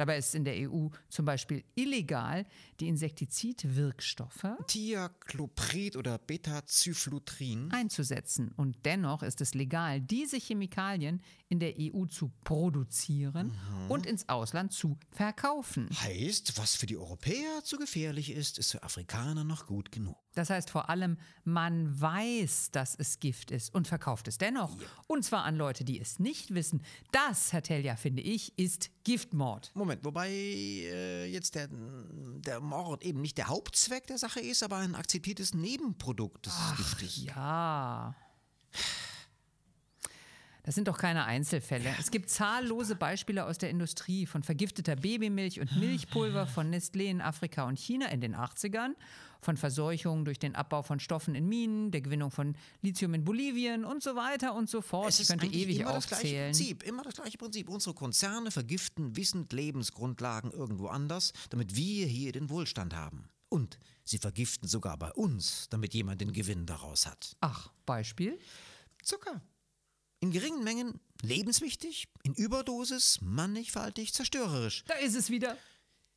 Dabei 0.00 0.16
ist 0.16 0.34
in 0.34 0.46
der 0.46 0.54
EU 0.70 0.88
zum 1.10 1.26
Beispiel 1.26 1.62
illegal, 1.74 2.46
die 2.80 2.88
Insektizidwirkstoffe 2.88 4.46
Thiacloprid 4.66 5.94
oder 5.94 6.16
Betazyflutrin 6.16 7.70
einzusetzen. 7.70 8.50
Und 8.56 8.78
dennoch 8.86 9.22
ist 9.22 9.42
es 9.42 9.52
legal, 9.52 10.00
diese 10.00 10.38
Chemikalien 10.38 11.20
in 11.50 11.60
der 11.60 11.74
EU 11.78 12.06
zu 12.06 12.32
produzieren 12.44 13.48
mhm. 13.48 13.90
und 13.90 14.06
ins 14.06 14.26
Ausland 14.30 14.72
zu 14.72 14.96
verkaufen. 15.10 15.90
Heißt, 15.92 16.56
was 16.56 16.76
für 16.76 16.86
die 16.86 16.96
Europäer 16.96 17.62
zu 17.62 17.76
gefährlich 17.76 18.30
ist, 18.30 18.58
ist 18.58 18.70
für 18.70 18.82
Afrikaner 18.82 19.44
noch 19.44 19.66
gut 19.66 19.92
genug. 19.92 20.16
Das 20.40 20.48
heißt 20.48 20.70
vor 20.70 20.88
allem, 20.88 21.18
man 21.44 22.00
weiß, 22.00 22.70
dass 22.70 22.94
es 22.94 23.20
Gift 23.20 23.50
ist 23.50 23.74
und 23.74 23.86
verkauft 23.86 24.26
es 24.26 24.38
dennoch. 24.38 24.74
Und 25.06 25.22
zwar 25.22 25.44
an 25.44 25.54
Leute, 25.54 25.84
die 25.84 26.00
es 26.00 26.18
nicht 26.18 26.54
wissen. 26.54 26.82
Das, 27.12 27.52
Herr 27.52 27.62
Telja, 27.62 27.94
finde 27.94 28.22
ich, 28.22 28.58
ist 28.58 28.88
Giftmord. 29.04 29.70
Moment, 29.74 30.02
wobei 30.02 30.30
äh, 30.30 31.26
jetzt 31.26 31.56
der, 31.56 31.68
der 31.70 32.60
Mord 32.60 33.02
eben 33.02 33.20
nicht 33.20 33.36
der 33.36 33.48
Hauptzweck 33.48 34.06
der 34.06 34.16
Sache 34.16 34.40
ist, 34.40 34.62
aber 34.62 34.78
ein 34.78 34.94
akzeptiertes 34.94 35.52
Nebenprodukt 35.52 36.46
des 36.46 36.54
Giftes. 36.78 37.22
Ja. 37.22 38.14
Das 40.62 40.74
sind 40.74 40.88
doch 40.88 40.98
keine 40.98 41.24
Einzelfälle. 41.24 41.94
Es 41.98 42.10
gibt 42.10 42.28
zahllose 42.28 42.94
Beispiele 42.94 43.44
aus 43.46 43.58
der 43.58 43.70
Industrie 43.70 44.26
von 44.26 44.42
vergifteter 44.42 44.96
Babymilch 44.96 45.60
und 45.60 45.76
Milchpulver 45.76 46.46
von 46.46 46.72
Nestlé 46.72 47.04
in 47.04 47.20
Afrika 47.20 47.64
und 47.64 47.78
China 47.78 48.06
in 48.08 48.20
den 48.20 48.36
80ern, 48.36 48.94
von 49.40 49.56
Verseuchungen 49.56 50.24
durch 50.24 50.38
den 50.38 50.54
Abbau 50.54 50.82
von 50.82 51.00
Stoffen 51.00 51.34
in 51.34 51.48
Minen, 51.48 51.90
der 51.90 52.02
Gewinnung 52.02 52.30
von 52.30 52.56
Lithium 52.82 53.14
in 53.14 53.24
Bolivien 53.24 53.84
und 53.84 54.02
so 54.02 54.14
weiter 54.16 54.54
und 54.54 54.68
so 54.68 54.82
fort. 54.82 55.08
Es 55.08 55.16
ich 55.16 55.22
ist 55.22 55.28
könnte 55.28 55.46
eigentlich 55.46 55.62
ewig 55.62 55.80
immer 55.80 55.92
das 55.94 56.08
gleiche 56.08 56.24
aufzählen. 56.24 56.52
Prinzip, 56.52 56.82
immer 56.82 57.02
das 57.02 57.14
gleiche 57.14 57.38
Prinzip. 57.38 57.68
Unsere 57.68 57.94
Konzerne 57.94 58.50
vergiften 58.50 59.16
wissend 59.16 59.52
Lebensgrundlagen 59.52 60.50
irgendwo 60.50 60.88
anders, 60.88 61.32
damit 61.48 61.74
wir 61.74 62.06
hier 62.06 62.32
den 62.32 62.50
Wohlstand 62.50 62.94
haben. 62.94 63.30
Und 63.48 63.78
sie 64.04 64.18
vergiften 64.18 64.68
sogar 64.68 64.96
bei 64.96 65.10
uns, 65.12 65.68
damit 65.70 65.94
jemand 65.94 66.20
den 66.20 66.32
Gewinn 66.32 66.66
daraus 66.66 67.06
hat. 67.06 67.36
Ach, 67.40 67.72
Beispiel? 67.86 68.38
Zucker. 69.02 69.40
In 70.20 70.30
geringen 70.30 70.62
Mengen 70.62 71.00
lebenswichtig, 71.22 72.08
in 72.22 72.34
Überdosis 72.34 73.18
mannigfaltig 73.22 74.12
zerstörerisch. 74.12 74.84
Da 74.86 74.94
ist 74.94 75.16
es 75.16 75.30
wieder. 75.30 75.56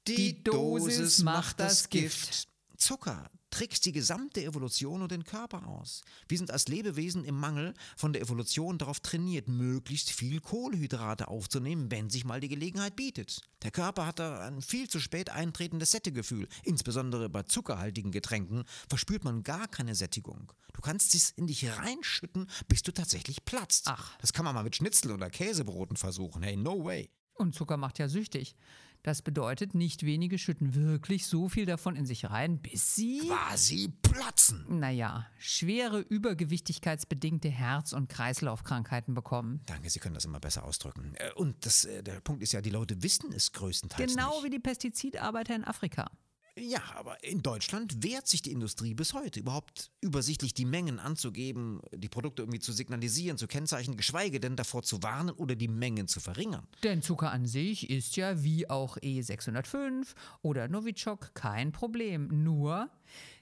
Die, 0.07 0.43
Dosis 0.43 1.23
macht 1.23 1.59
das 1.59 1.89
Gift. 1.89 2.47
Zucker 2.77 3.31
trickst 3.53 3.85
die 3.85 3.91
gesamte 3.91 4.43
Evolution 4.43 5.03
und 5.03 5.11
den 5.11 5.25
Körper 5.25 5.67
aus. 5.67 6.01
Wir 6.27 6.39
sind 6.39 6.49
als 6.49 6.67
Lebewesen 6.67 7.23
im 7.23 7.39
Mangel 7.39 7.75
von 7.95 8.11
der 8.11 8.23
Evolution 8.23 8.79
darauf 8.79 8.99
trainiert, 8.99 9.47
möglichst 9.47 10.09
viel 10.09 10.41
Kohlenhydrate 10.41 11.27
aufzunehmen, 11.27 11.91
wenn 11.91 12.09
sich 12.09 12.25
mal 12.25 12.39
die 12.39 12.47
Gelegenheit 12.47 12.95
bietet. 12.95 13.41
Der 13.61 13.69
Körper 13.69 14.07
hat 14.07 14.17
da 14.17 14.47
ein 14.47 14.63
viel 14.63 14.89
zu 14.89 14.99
spät 14.99 15.29
eintretendes 15.29 15.91
Sättegefühl. 15.91 16.47
Insbesondere 16.63 17.29
bei 17.29 17.43
zuckerhaltigen 17.43 18.11
Getränken 18.11 18.63
verspürt 18.89 19.23
man 19.23 19.43
gar 19.43 19.67
keine 19.67 19.93
Sättigung. 19.93 20.51
Du 20.73 20.81
kannst 20.81 21.13
es 21.13 21.29
in 21.29 21.45
dich 21.45 21.69
reinschütten, 21.69 22.49
bis 22.67 22.81
du 22.81 22.91
tatsächlich 22.91 23.45
platzt. 23.45 23.85
Ach. 23.87 24.17
Das 24.17 24.33
kann 24.33 24.45
man 24.45 24.55
mal 24.55 24.63
mit 24.63 24.75
Schnitzel 24.75 25.11
oder 25.11 25.29
Käsebroten 25.29 25.95
versuchen. 25.95 26.41
Hey, 26.41 26.57
no 26.57 26.83
way. 26.83 27.11
Und 27.35 27.53
Zucker 27.53 27.77
macht 27.77 27.99
ja 27.99 28.09
süchtig. 28.09 28.55
Das 29.03 29.21
bedeutet, 29.21 29.75
nicht 29.75 30.03
wenige 30.05 30.37
schütten 30.37 30.75
wirklich 30.75 31.27
so 31.27 31.49
viel 31.49 31.65
davon 31.65 31.97
in 31.97 32.05
sich 32.05 32.29
rein, 32.29 32.59
bis 32.61 32.95
sie, 32.95 33.19
Quasi 33.27 33.91
platzen. 34.01 34.79
naja, 34.79 35.27
schwere 35.37 35.99
übergewichtigkeitsbedingte 35.99 37.49
Herz- 37.49 37.91
und 37.93 38.07
Kreislaufkrankheiten 38.07 39.13
bekommen. 39.13 39.59
Danke, 39.65 39.89
Sie 39.89 39.99
können 39.99 40.15
das 40.15 40.23
immer 40.25 40.39
besser 40.39 40.63
ausdrücken. 40.63 41.13
Äh, 41.15 41.31
Und 41.35 41.65
das, 41.65 41.83
äh, 41.83 42.01
der 42.01 42.21
Punkt 42.21 42.41
ist 42.41 42.53
ja, 42.53 42.61
die 42.61 42.69
Leute 42.69 43.03
wissen 43.03 43.33
es 43.33 43.51
größtenteils 43.51 44.13
Genau 44.13 44.35
nicht. 44.35 44.45
wie 44.45 44.49
die 44.51 44.59
Pestizidarbeiter 44.59 45.53
in 45.55 45.65
Afrika. 45.65 46.09
Ja, 46.55 46.81
aber 46.95 47.23
in 47.23 47.41
Deutschland 47.41 48.03
wehrt 48.03 48.27
sich 48.27 48.43
die 48.43 48.51
Industrie 48.51 48.93
bis 48.93 49.13
heute, 49.13 49.39
überhaupt 49.39 49.89
übersichtlich 50.01 50.53
die 50.53 50.65
Mengen 50.65 50.99
anzugeben, 50.99 51.81
die 51.91 52.09
Produkte 52.09 52.43
irgendwie 52.43 52.59
zu 52.59 52.71
signalisieren, 52.71 53.39
zu 53.39 53.47
kennzeichnen, 53.47 53.97
geschweige 53.97 54.39
denn 54.39 54.55
davor 54.55 54.83
zu 54.83 55.01
warnen 55.01 55.31
oder 55.31 55.55
die 55.55 55.67
Mengen 55.67 56.07
zu 56.07 56.19
verringern. 56.19 56.67
Denn 56.83 57.01
Zucker 57.01 57.31
an 57.31 57.47
sich 57.47 57.89
ist 57.89 58.15
ja 58.17 58.43
wie 58.43 58.69
auch 58.69 58.97
E605 58.97 60.13
oder 60.43 60.67
Novichok 60.67 61.33
kein 61.33 61.71
Problem. 61.71 62.27
Nur 62.43 62.91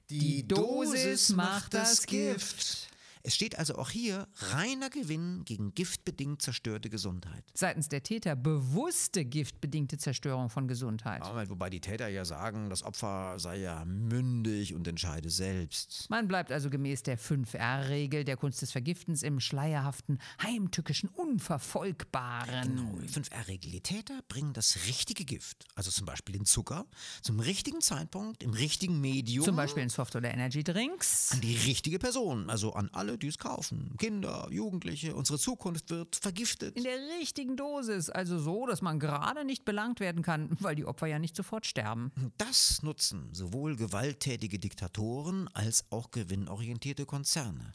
die 0.09 0.47
Dosis 0.47 1.29
macht 1.29 1.73
das 1.73 2.05
Gift. 2.05 2.90
Es 3.23 3.35
steht 3.35 3.57
also 3.57 3.75
auch 3.75 3.89
hier 3.89 4.27
reiner 4.35 4.89
Gewinn 4.89 5.43
gegen 5.45 5.73
giftbedingt 5.73 6.41
zerstörte 6.41 6.89
Gesundheit. 6.89 7.43
Seitens 7.53 7.87
der 7.87 8.03
Täter 8.03 8.35
bewusste 8.35 9.25
giftbedingte 9.25 9.97
Zerstörung 9.97 10.49
von 10.49 10.67
Gesundheit. 10.67 11.21
Aber 11.21 11.47
wobei 11.49 11.69
die 11.69 11.81
Täter 11.81 12.07
ja 12.07 12.25
sagen, 12.25 12.69
das 12.69 12.83
Opfer 12.83 13.37
sei 13.37 13.59
ja 13.59 13.85
mündig 13.85 14.73
und 14.73 14.87
entscheide 14.87 15.29
selbst. 15.29 16.09
Man 16.09 16.27
bleibt 16.27 16.51
also 16.51 16.69
gemäß 16.69 17.03
der 17.03 17.19
5R-Regel 17.19 18.23
der 18.23 18.37
Kunst 18.37 18.61
des 18.61 18.71
Vergiftens 18.71 19.23
im 19.23 19.39
schleierhaften, 19.39 20.19
heimtückischen, 20.41 21.09
unverfolgbaren. 21.09 22.75
Genau, 22.75 22.97
5R-Regel. 23.05 23.71
Die 23.71 23.81
Täter 23.81 24.21
bringen 24.27 24.53
das 24.53 24.87
richtige 24.87 25.25
Gift, 25.25 25.65
also 25.75 25.91
zum 25.91 26.05
Beispiel 26.05 26.33
den 26.33 26.45
Zucker, 26.45 26.85
zum 27.21 27.39
richtigen 27.39 27.81
Zeitpunkt, 27.81 28.43
im 28.43 28.53
richtigen 28.53 28.99
Medium. 28.99 29.45
Zum 29.45 29.55
Beispiel 29.55 29.83
in 29.83 29.89
Soft- 29.89 30.15
oder 30.15 30.33
Energy-Drinks. 30.33 31.31
an 31.31 31.41
die 31.41 31.55
richtige 31.55 31.99
Person, 31.99 32.49
also 32.49 32.73
an 32.73 32.89
alle, 32.93 33.10
die 33.17 33.27
es 33.27 33.37
kaufen. 33.37 33.95
Kinder, 33.97 34.47
Jugendliche, 34.51 35.15
unsere 35.15 35.39
Zukunft 35.39 35.89
wird 35.89 36.15
vergiftet. 36.15 36.75
In 36.75 36.83
der 36.83 36.97
richtigen 37.19 37.57
Dosis, 37.57 38.09
also 38.09 38.39
so, 38.39 38.65
dass 38.65 38.81
man 38.81 38.99
gerade 38.99 39.45
nicht 39.45 39.65
belangt 39.65 39.99
werden 39.99 40.23
kann, 40.23 40.49
weil 40.59 40.75
die 40.75 40.85
Opfer 40.85 41.07
ja 41.07 41.19
nicht 41.19 41.35
sofort 41.35 41.65
sterben. 41.65 42.11
Das 42.37 42.83
nutzen 42.83 43.29
sowohl 43.33 43.75
gewalttätige 43.75 44.59
Diktatoren 44.59 45.47
als 45.53 45.85
auch 45.91 46.11
gewinnorientierte 46.11 47.05
Konzerne. 47.05 47.71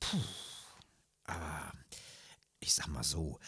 Puh. 0.00 0.18
Aber 1.24 1.72
ich 2.60 2.74
sag 2.74 2.88
mal 2.88 3.04
so, 3.04 3.38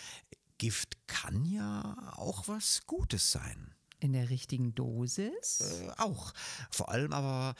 Gift 0.58 1.06
kann 1.06 1.44
ja 1.46 2.12
auch 2.16 2.46
was 2.46 2.86
Gutes 2.86 3.32
sein. 3.32 3.74
In 3.98 4.12
der 4.12 4.30
richtigen 4.30 4.74
Dosis? 4.74 5.60
Äh, 5.60 5.90
auch. 5.98 6.32
Vor 6.70 6.90
allem 6.90 7.12
aber 7.12 7.54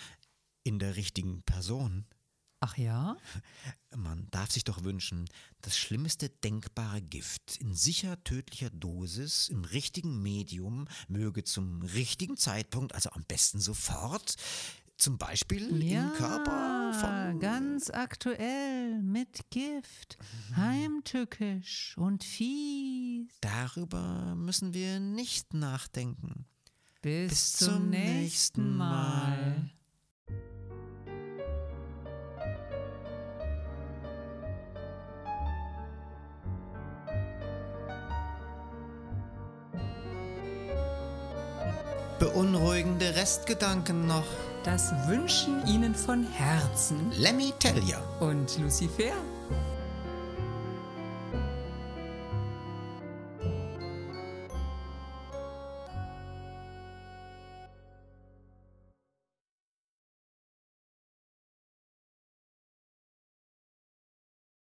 in 0.62 0.78
der 0.78 0.96
richtigen 0.96 1.42
Person. 1.42 2.06
Ach 2.62 2.76
ja? 2.76 3.16
Man 3.96 4.28
darf 4.30 4.50
sich 4.50 4.64
doch 4.64 4.84
wünschen, 4.84 5.24
das 5.62 5.78
schlimmste 5.78 6.28
denkbare 6.28 7.00
Gift 7.00 7.56
in 7.56 7.74
sicher 7.74 8.22
tödlicher 8.22 8.68
Dosis, 8.68 9.48
im 9.48 9.64
richtigen 9.64 10.22
Medium, 10.22 10.86
möge 11.08 11.42
zum 11.42 11.80
richtigen 11.80 12.36
Zeitpunkt, 12.36 12.94
also 12.94 13.10
am 13.10 13.24
besten 13.24 13.60
sofort, 13.60 14.36
zum 14.98 15.16
Beispiel 15.16 15.68
im 15.82 16.12
Körper 16.12 16.92
von. 16.92 17.40
ganz 17.40 17.88
aktuell 17.88 19.00
mit 19.00 19.50
Gift, 19.50 20.18
heimtückisch 20.54 21.96
und 21.96 22.22
fies. 22.22 23.32
Darüber 23.40 24.34
müssen 24.36 24.74
wir 24.74 25.00
nicht 25.00 25.54
nachdenken. 25.54 26.44
Bis, 27.00 27.30
Bis 27.30 27.52
zum, 27.52 27.88
nächsten 27.88 28.76
Mal. 28.76 29.30
Mal. 29.40 29.70
Beunruhigende 42.20 43.16
Restgedanken 43.16 44.06
noch. 44.06 44.26
Das 44.62 44.92
wünschen 45.06 45.66
Ihnen 45.66 45.94
von 45.94 46.22
Herzen 46.22 47.10
Lemmy 47.12 47.50
Tellier. 47.58 48.02
und 48.20 48.58
Lucifer. 48.58 49.14